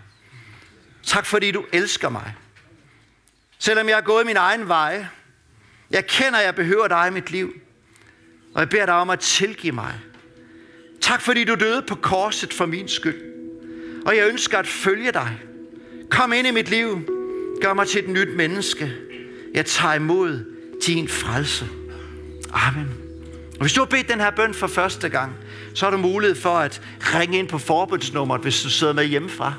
Tak 1.04 1.26
fordi 1.26 1.52
du 1.52 1.66
elsker 1.74 2.10
mig. 2.10 2.36
Selvom 3.60 3.88
jeg 3.88 3.96
har 3.96 4.02
gået 4.02 4.26
min 4.26 4.38
egen 4.38 4.68
vej, 4.68 5.06
jeg 5.92 6.08
kender, 6.08 6.40
at 6.40 6.46
jeg 6.46 6.56
behøver 6.56 6.88
dig 6.88 7.08
i 7.08 7.12
mit 7.12 7.32
liv. 7.32 7.54
Og 8.54 8.60
jeg 8.60 8.70
beder 8.70 8.86
dig 8.86 8.96
om 8.96 9.10
at 9.10 9.20
tilgive 9.20 9.74
mig. 9.74 9.94
Tak 11.02 11.22
fordi 11.22 11.44
du 11.44 11.56
døde 11.56 11.82
på 11.82 11.96
korset 11.96 12.54
for 12.54 12.66
min 12.66 12.88
skyld. 12.88 13.22
Og 14.06 14.18
jeg 14.18 14.28
ønsker 14.28 14.58
at 14.58 14.68
følge 14.68 15.12
dig. 15.12 15.40
Kom 16.12 16.34
ind 16.34 16.48
i 16.48 16.52
mit 16.52 16.70
liv. 16.70 17.10
Gør 17.62 17.74
mig 17.74 17.88
til 17.88 18.04
et 18.04 18.10
nyt 18.10 18.36
menneske. 18.36 18.94
Jeg 19.54 19.66
tager 19.66 19.94
imod 19.94 20.56
din 20.86 21.10
frelse. 21.10 21.68
Amen. 22.54 23.09
Og 23.60 23.66
hvis 23.66 23.74
du 23.74 23.82
har 23.82 23.86
bedt 23.86 24.10
den 24.10 24.20
her 24.20 24.30
bøn 24.30 24.54
for 24.54 24.68
første 24.68 25.10
gang, 25.10 25.36
så 25.74 25.86
har 25.86 25.92
du 25.92 25.98
mulighed 25.98 26.36
for 26.36 26.58
at 26.58 26.82
ringe 27.00 27.38
ind 27.38 27.48
på 27.48 27.58
forbundsnummeret, 27.58 28.42
hvis 28.42 28.62
du 28.62 28.70
sidder 28.70 28.94
med 28.94 29.06
hjemmefra. 29.06 29.54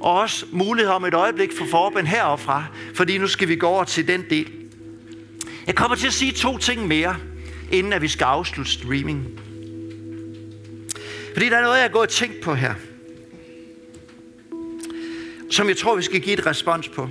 Og 0.00 0.12
også 0.20 0.46
mulighed 0.52 0.92
om 0.92 1.04
et 1.04 1.14
øjeblik 1.14 1.50
for 1.58 1.64
forbøn 1.70 2.06
heroppefra, 2.06 2.64
fordi 2.94 3.18
nu 3.18 3.26
skal 3.26 3.48
vi 3.48 3.56
gå 3.56 3.66
over 3.66 3.84
til 3.84 4.08
den 4.08 4.24
del. 4.30 4.52
Jeg 5.66 5.74
kommer 5.74 5.96
til 5.96 6.06
at 6.06 6.12
sige 6.12 6.32
to 6.32 6.58
ting 6.58 6.86
mere, 6.86 7.16
inden 7.70 7.92
at 7.92 8.02
vi 8.02 8.08
skal 8.08 8.24
afslutte 8.24 8.72
streaming. 8.72 9.26
Fordi 11.32 11.48
der 11.48 11.56
er 11.56 11.62
noget, 11.62 11.76
jeg 11.76 11.84
har 11.84 11.88
gået 11.88 12.06
og 12.06 12.08
tænkt 12.08 12.40
på 12.40 12.54
her, 12.54 12.74
som 15.50 15.68
jeg 15.68 15.76
tror, 15.76 15.96
vi 15.96 16.02
skal 16.02 16.20
give 16.20 16.38
et 16.38 16.46
respons 16.46 16.88
på. 16.88 17.08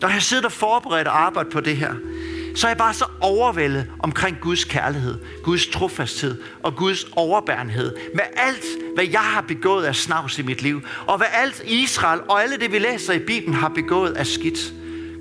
Når 0.00 0.08
jeg 0.08 0.22
sidder 0.22 0.44
og 0.44 0.52
forberedt 0.52 1.08
og 1.08 1.22
arbejder 1.22 1.50
på 1.50 1.60
det 1.60 1.76
her, 1.76 1.94
så 2.54 2.66
er 2.66 2.70
jeg 2.70 2.76
bare 2.76 2.94
så 2.94 3.04
overvældet 3.20 3.86
omkring 3.98 4.36
Guds 4.40 4.64
kærlighed, 4.64 5.18
Guds 5.42 5.66
trofasthed 5.66 6.42
og 6.62 6.76
Guds 6.76 7.04
overbærenhed. 7.12 7.96
Med 8.14 8.24
alt, 8.36 8.64
hvad 8.94 9.04
jeg 9.04 9.20
har 9.20 9.40
begået 9.40 9.84
af 9.84 9.96
snavs 9.96 10.38
i 10.38 10.42
mit 10.42 10.62
liv, 10.62 10.82
og 11.06 11.16
hvad 11.16 11.26
alt 11.32 11.62
Israel 11.66 12.20
og 12.28 12.42
alle 12.42 12.56
det, 12.56 12.72
vi 12.72 12.78
læser 12.78 13.12
i 13.12 13.18
Bibelen, 13.18 13.54
har 13.54 13.68
begået 13.68 14.12
af 14.12 14.26
skidt. 14.26 14.72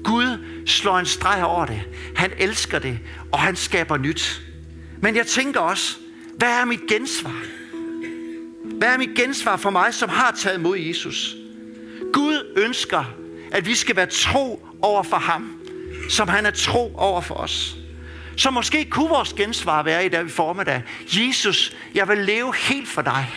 Gud 0.04 0.38
slår 0.66 1.00
en 1.00 1.06
streg 1.06 1.44
over 1.44 1.66
det. 1.66 1.82
Han 2.16 2.32
elsker 2.38 2.80
det, 2.80 3.00
og 3.32 3.40
han 3.40 3.56
skaber 3.56 3.98
nyt. 3.98 4.42
Men 5.02 5.16
jeg 5.16 5.28
tænker 5.28 5.60
også, 5.60 5.98
hvad 6.38 6.50
er 6.50 6.66
mit 6.66 6.88
gensvar? 6.88 7.42
Hvad 8.64 8.88
er 8.88 8.98
mit 8.98 9.16
gensvar 9.16 9.58
for 9.58 9.70
mig, 9.70 9.94
som 9.94 10.10
har 10.10 10.32
taget 10.32 10.62
mod 10.62 10.78
Jesus? 10.78 11.36
Gud 12.14 12.54
ønsker, 12.58 13.04
at 13.52 13.66
vi 13.66 13.76
skal 13.76 13.96
være 13.96 14.06
tro 14.06 14.68
over 14.82 15.04
for 15.04 15.18
ham, 15.18 15.61
som 16.12 16.28
han 16.28 16.46
er 16.46 16.52
tro 16.52 16.96
over 16.96 17.22
for 17.22 17.36
os. 17.36 17.76
Så 18.38 18.52
måske 18.52 18.86
kunne 18.86 19.10
vores 19.10 19.34
gensvar 19.34 19.84
være 19.84 20.06
i 20.06 20.10
dag 20.10 20.32
formiddag. 20.32 20.84
Jesus, 21.08 21.76
jeg 21.96 22.08
vil 22.08 22.18
leve 22.18 22.56
helt 22.56 22.90
for 22.90 23.02
dig. 23.02 23.28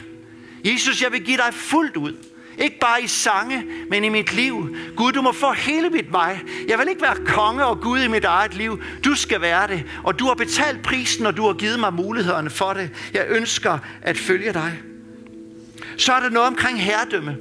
Jesus, 0.65 1.03
jeg 1.03 1.13
vil 1.13 1.25
give 1.25 1.37
dig 1.37 1.55
fuldt 1.55 1.97
ud. 1.97 2.17
Ikke 2.59 2.79
bare 2.79 3.03
i 3.03 3.07
sange, 3.07 3.65
men 3.91 4.05
i 4.05 4.09
mit 4.09 4.33
liv. 4.33 4.77
Gud, 4.97 5.13
du 5.13 5.23
må 5.23 5.33
få 5.33 5.53
hele 5.53 5.91
mit 5.91 6.13
vej. 6.13 6.39
Jeg 6.69 6.79
vil 6.79 6.89
ikke 6.89 7.03
være 7.03 7.17
konge 7.27 7.65
og 7.65 7.81
Gud 7.81 8.01
i 8.01 8.09
mit 8.09 8.25
eget 8.25 8.55
liv. 8.55 8.83
Du 9.05 9.15
skal 9.15 9.41
være 9.41 9.67
det. 9.67 9.85
Og 10.05 10.19
du 10.19 10.25
har 10.27 10.35
betalt 10.35 10.83
prisen, 10.83 11.27
og 11.27 11.37
du 11.37 11.47
har 11.47 11.53
givet 11.53 11.81
mig 11.81 11.95
mulighederne 11.95 12.51
for 12.51 12.73
det. 12.73 12.91
Jeg 13.13 13.27
ønsker 13.29 13.79
at 14.03 14.19
følge 14.19 14.53
dig. 14.53 14.79
Så 15.97 16.13
er 16.13 16.21
der 16.21 16.29
noget 16.29 16.49
omkring 16.49 16.83
herredømme. 16.83 17.37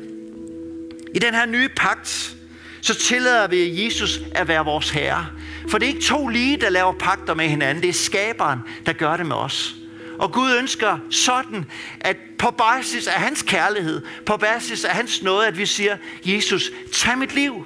I 1.15 1.19
den 1.19 1.33
her 1.33 1.45
nye 1.45 1.69
pagt, 1.69 2.35
så 2.83 2.95
tillader 2.95 3.47
vi 3.47 3.85
Jesus 3.85 4.19
at 4.35 4.47
være 4.47 4.65
vores 4.65 4.89
herre. 4.89 5.27
For 5.69 5.77
det 5.77 5.85
er 5.85 5.89
ikke 5.89 6.05
to 6.05 6.27
lige, 6.27 6.57
der 6.57 6.69
laver 6.69 6.93
pagter 6.93 7.33
med 7.33 7.47
hinanden. 7.47 7.83
Det 7.83 7.89
er 7.89 7.93
skaberen, 7.93 8.59
der 8.85 8.93
gør 8.93 9.17
det 9.17 9.25
med 9.25 9.35
os. 9.35 9.75
Og 10.19 10.31
Gud 10.31 10.55
ønsker 10.59 10.97
sådan, 11.09 11.65
at 12.01 12.17
på 12.39 12.51
basis 12.51 13.07
af 13.07 13.21
hans 13.21 13.41
kærlighed, 13.41 14.01
på 14.25 14.37
basis 14.37 14.85
af 14.85 14.95
hans 14.95 15.23
nåde, 15.23 15.47
at 15.47 15.57
vi 15.57 15.65
siger, 15.65 15.97
Jesus, 16.25 16.71
tag 16.91 17.17
mit 17.17 17.35
liv. 17.35 17.65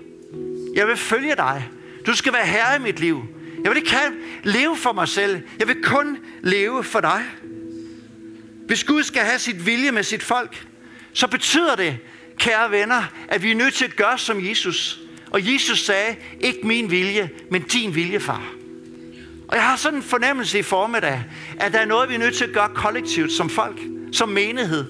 Jeg 0.75 0.87
vil 0.87 0.97
følge 0.97 1.35
dig. 1.35 1.69
Du 2.05 2.15
skal 2.15 2.33
være 2.33 2.45
herre 2.45 2.75
i 2.75 2.79
mit 2.79 2.99
liv. 2.99 3.23
Jeg 3.63 3.71
vil 3.71 3.77
ikke 3.77 3.97
leve 4.43 4.77
for 4.77 4.93
mig 4.93 5.07
selv. 5.07 5.41
Jeg 5.59 5.67
vil 5.67 5.83
kun 5.83 6.17
leve 6.41 6.83
for 6.83 6.99
dig. 6.99 7.23
Hvis 8.67 8.83
Gud 8.83 9.03
skal 9.03 9.21
have 9.21 9.39
sit 9.39 9.65
vilje 9.65 9.91
med 9.91 10.03
sit 10.03 10.23
folk, 10.23 10.65
så 11.13 11.27
betyder 11.27 11.75
det, 11.75 11.97
kære 12.39 12.71
venner, 12.71 13.03
at 13.27 13.43
vi 13.43 13.51
er 13.51 13.55
nødt 13.55 13.73
til 13.73 13.85
at 13.85 13.95
gøre 13.95 14.17
som 14.17 14.45
Jesus. 14.45 15.06
Og 15.31 15.53
Jesus 15.53 15.79
sagde, 15.85 16.15
ikke 16.41 16.59
min 16.63 16.91
vilje, 16.91 17.29
men 17.51 17.61
din 17.61 17.95
vilje, 17.95 18.19
far. 18.19 18.43
Og 19.47 19.55
jeg 19.55 19.63
har 19.63 19.75
sådan 19.75 19.97
en 19.99 20.03
fornemmelse 20.03 20.59
i 20.59 20.61
formiddag, 20.61 21.23
at 21.59 21.73
der 21.73 21.79
er 21.79 21.85
noget, 21.85 22.09
vi 22.09 22.15
er 22.15 22.19
nødt 22.19 22.35
til 22.35 22.43
at 22.43 22.53
gøre 22.53 22.69
kollektivt 22.75 23.31
som 23.31 23.49
folk, 23.49 23.79
som 24.11 24.29
menighed. 24.29 24.85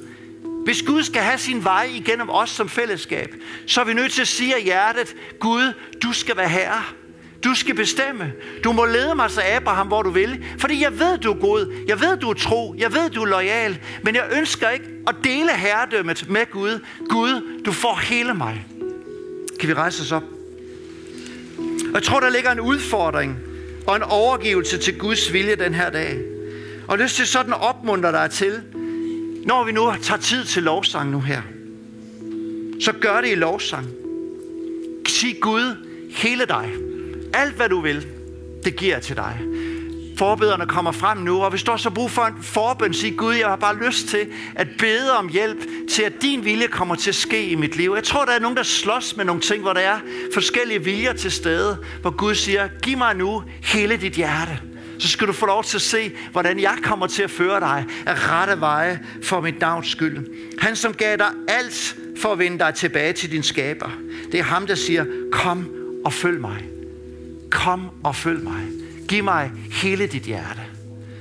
Hvis 0.65 0.81
Gud 0.81 1.03
skal 1.03 1.21
have 1.21 1.37
sin 1.37 1.63
vej 1.63 1.89
igennem 1.93 2.29
os 2.29 2.49
som 2.49 2.69
fællesskab, 2.69 3.35
så 3.67 3.81
er 3.81 3.85
vi 3.85 3.93
nødt 3.93 4.11
til 4.11 4.21
at 4.21 4.27
sige 4.27 4.55
af 4.55 4.63
hjertet, 4.63 5.15
Gud, 5.39 5.73
du 6.03 6.13
skal 6.13 6.37
være 6.37 6.49
herre. 6.49 6.83
Du 7.43 7.55
skal 7.55 7.75
bestemme. 7.75 8.33
Du 8.63 8.71
må 8.71 8.85
lede 8.85 9.15
mig, 9.15 9.31
så 9.31 9.41
Abraham, 9.55 9.87
hvor 9.87 10.01
du 10.01 10.09
vil. 10.09 10.45
Fordi 10.57 10.83
jeg 10.83 10.99
ved, 10.99 11.17
du 11.17 11.31
er 11.31 11.39
god. 11.39 11.73
Jeg 11.87 12.01
ved, 12.01 12.17
du 12.17 12.29
er 12.29 12.33
tro. 12.33 12.75
Jeg 12.77 12.93
ved, 12.93 13.09
du 13.09 13.21
er 13.21 13.25
lojal. 13.25 13.79
Men 14.03 14.15
jeg 14.15 14.29
ønsker 14.37 14.69
ikke 14.69 14.85
at 15.07 15.15
dele 15.23 15.51
herredømmet 15.51 16.29
med 16.29 16.51
Gud. 16.51 16.79
Gud, 17.09 17.61
du 17.65 17.71
får 17.71 17.95
hele 17.95 18.33
mig. 18.33 18.65
Kan 19.59 19.69
vi 19.69 19.73
rejse 19.73 20.01
os 20.01 20.11
op? 20.11 20.23
Og 21.87 21.93
jeg 21.93 22.03
tror, 22.03 22.19
der 22.19 22.29
ligger 22.29 22.51
en 22.51 22.59
udfordring 22.59 23.37
og 23.87 23.95
en 23.95 24.03
overgivelse 24.03 24.77
til 24.77 24.99
Guds 24.99 25.33
vilje 25.33 25.55
den 25.55 25.73
her 25.73 25.89
dag. 25.89 26.21
Og 26.87 26.97
lyst 26.97 27.15
til 27.15 27.27
sådan 27.27 27.53
opmuntre 27.53 28.11
dig 28.11 28.31
til, 28.31 28.61
når 29.45 29.63
vi 29.63 29.71
nu 29.71 29.93
tager 30.01 30.21
tid 30.21 30.45
til 30.45 30.63
lovsang 30.63 31.11
nu 31.11 31.19
her, 31.19 31.41
så 32.79 32.91
gør 32.91 33.21
det 33.21 33.31
i 33.31 33.35
lovsang. 33.35 33.87
Sig 35.07 35.37
Gud, 35.41 35.75
hele 36.09 36.45
dig. 36.45 36.73
Alt 37.33 37.53
hvad 37.55 37.69
du 37.69 37.81
vil, 37.81 38.07
det 38.63 38.75
giver 38.75 38.95
jeg 38.95 39.01
til 39.01 39.15
dig. 39.15 39.46
Forbederne 40.17 40.65
kommer 40.65 40.91
frem 40.91 41.17
nu, 41.17 41.43
og 41.43 41.49
hvis 41.49 41.63
du 41.63 41.77
så 41.77 41.89
brug 41.89 42.11
for 42.11 42.21
en 42.21 42.43
forbøn, 42.43 42.93
sig 42.93 43.17
Gud, 43.17 43.33
jeg 43.33 43.47
har 43.47 43.55
bare 43.55 43.75
lyst 43.85 44.07
til 44.07 44.27
at 44.55 44.67
bede 44.77 45.17
om 45.17 45.27
hjælp 45.27 45.57
til, 45.89 46.03
at 46.03 46.13
din 46.21 46.45
vilje 46.45 46.67
kommer 46.67 46.95
til 46.95 47.09
at 47.09 47.15
ske 47.15 47.47
i 47.47 47.55
mit 47.55 47.75
liv. 47.75 47.91
Jeg 47.95 48.03
tror, 48.03 48.25
der 48.25 48.31
er 48.31 48.39
nogen, 48.39 48.57
der 48.57 48.63
slås 48.63 49.17
med 49.17 49.25
nogle 49.25 49.41
ting, 49.41 49.61
hvor 49.61 49.73
der 49.73 49.81
er 49.81 49.99
forskellige 50.33 50.83
viljer 50.83 51.13
til 51.13 51.31
stede, 51.31 51.77
hvor 52.01 52.09
Gud 52.09 52.35
siger, 52.35 52.67
giv 52.81 52.97
mig 52.97 53.15
nu 53.15 53.43
hele 53.63 53.97
dit 53.97 54.13
hjerte. 54.13 54.59
Så 54.99 55.07
skal 55.07 55.27
du 55.27 55.33
få 55.33 55.45
lov 55.45 55.63
til 55.63 55.77
at 55.77 55.81
se, 55.81 56.11
hvordan 56.31 56.59
jeg 56.59 56.77
kommer 56.83 57.07
til 57.07 57.23
at 57.23 57.31
føre 57.31 57.59
dig 57.59 57.85
af 58.05 58.29
rette 58.29 58.59
veje 58.59 58.99
for 59.23 59.41
mit 59.41 59.59
navns 59.59 59.87
skyld. 59.87 60.27
Han, 60.59 60.75
som 60.75 60.93
gav 60.93 61.17
dig 61.17 61.29
alt 61.47 61.95
for 62.17 62.31
at 62.31 62.39
vende 62.39 62.59
dig 62.59 62.73
tilbage 62.73 63.13
til 63.13 63.31
din 63.31 63.43
skaber. 63.43 63.89
Det 64.31 64.39
er 64.39 64.43
ham, 64.43 64.67
der 64.67 64.75
siger, 64.75 65.05
kom 65.31 65.69
og 66.05 66.13
følg 66.13 66.41
mig. 66.41 66.65
Kom 67.51 67.89
og 68.03 68.15
følg 68.15 68.43
mig. 68.43 68.86
Giv 69.07 69.23
mig 69.23 69.51
hele 69.71 70.07
dit 70.07 70.23
hjerte. 70.23 70.61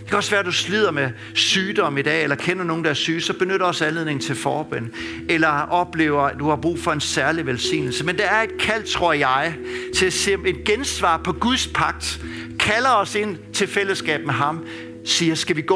Det 0.00 0.10
kan 0.10 0.16
også 0.16 0.30
være, 0.30 0.40
at 0.40 0.46
du 0.46 0.52
slider 0.52 0.90
med 0.90 1.10
sygdom 1.34 1.98
i 1.98 2.02
dag, 2.02 2.22
eller 2.22 2.36
kender 2.36 2.64
nogen, 2.64 2.84
der 2.84 2.90
er 2.90 2.94
syge, 2.94 3.20
så 3.20 3.32
benyt 3.38 3.62
også 3.62 3.84
anledningen 3.84 4.22
til 4.22 4.34
forbøn. 4.34 4.92
Eller 5.28 5.48
oplever, 5.48 6.22
at 6.22 6.38
du 6.38 6.48
har 6.48 6.56
brug 6.56 6.78
for 6.78 6.92
en 6.92 7.00
særlig 7.00 7.46
velsignelse. 7.46 8.04
Men 8.04 8.18
der 8.18 8.24
er 8.24 8.42
et 8.42 8.58
kald, 8.58 8.84
tror 8.84 9.12
jeg, 9.12 9.54
til 9.96 10.06
at 10.06 10.12
se 10.12 10.36
et 10.46 10.64
gensvar 10.64 11.16
på 11.16 11.32
Guds 11.32 11.66
pagt. 11.66 12.20
Kalder 12.58 12.90
os 12.90 13.14
ind 13.14 13.36
til 13.52 13.66
fællesskab 13.66 14.26
med 14.26 14.34
ham. 14.34 14.66
Siger, 15.04 15.34
skal 15.34 15.56
vi 15.56 15.62
gå 15.62 15.74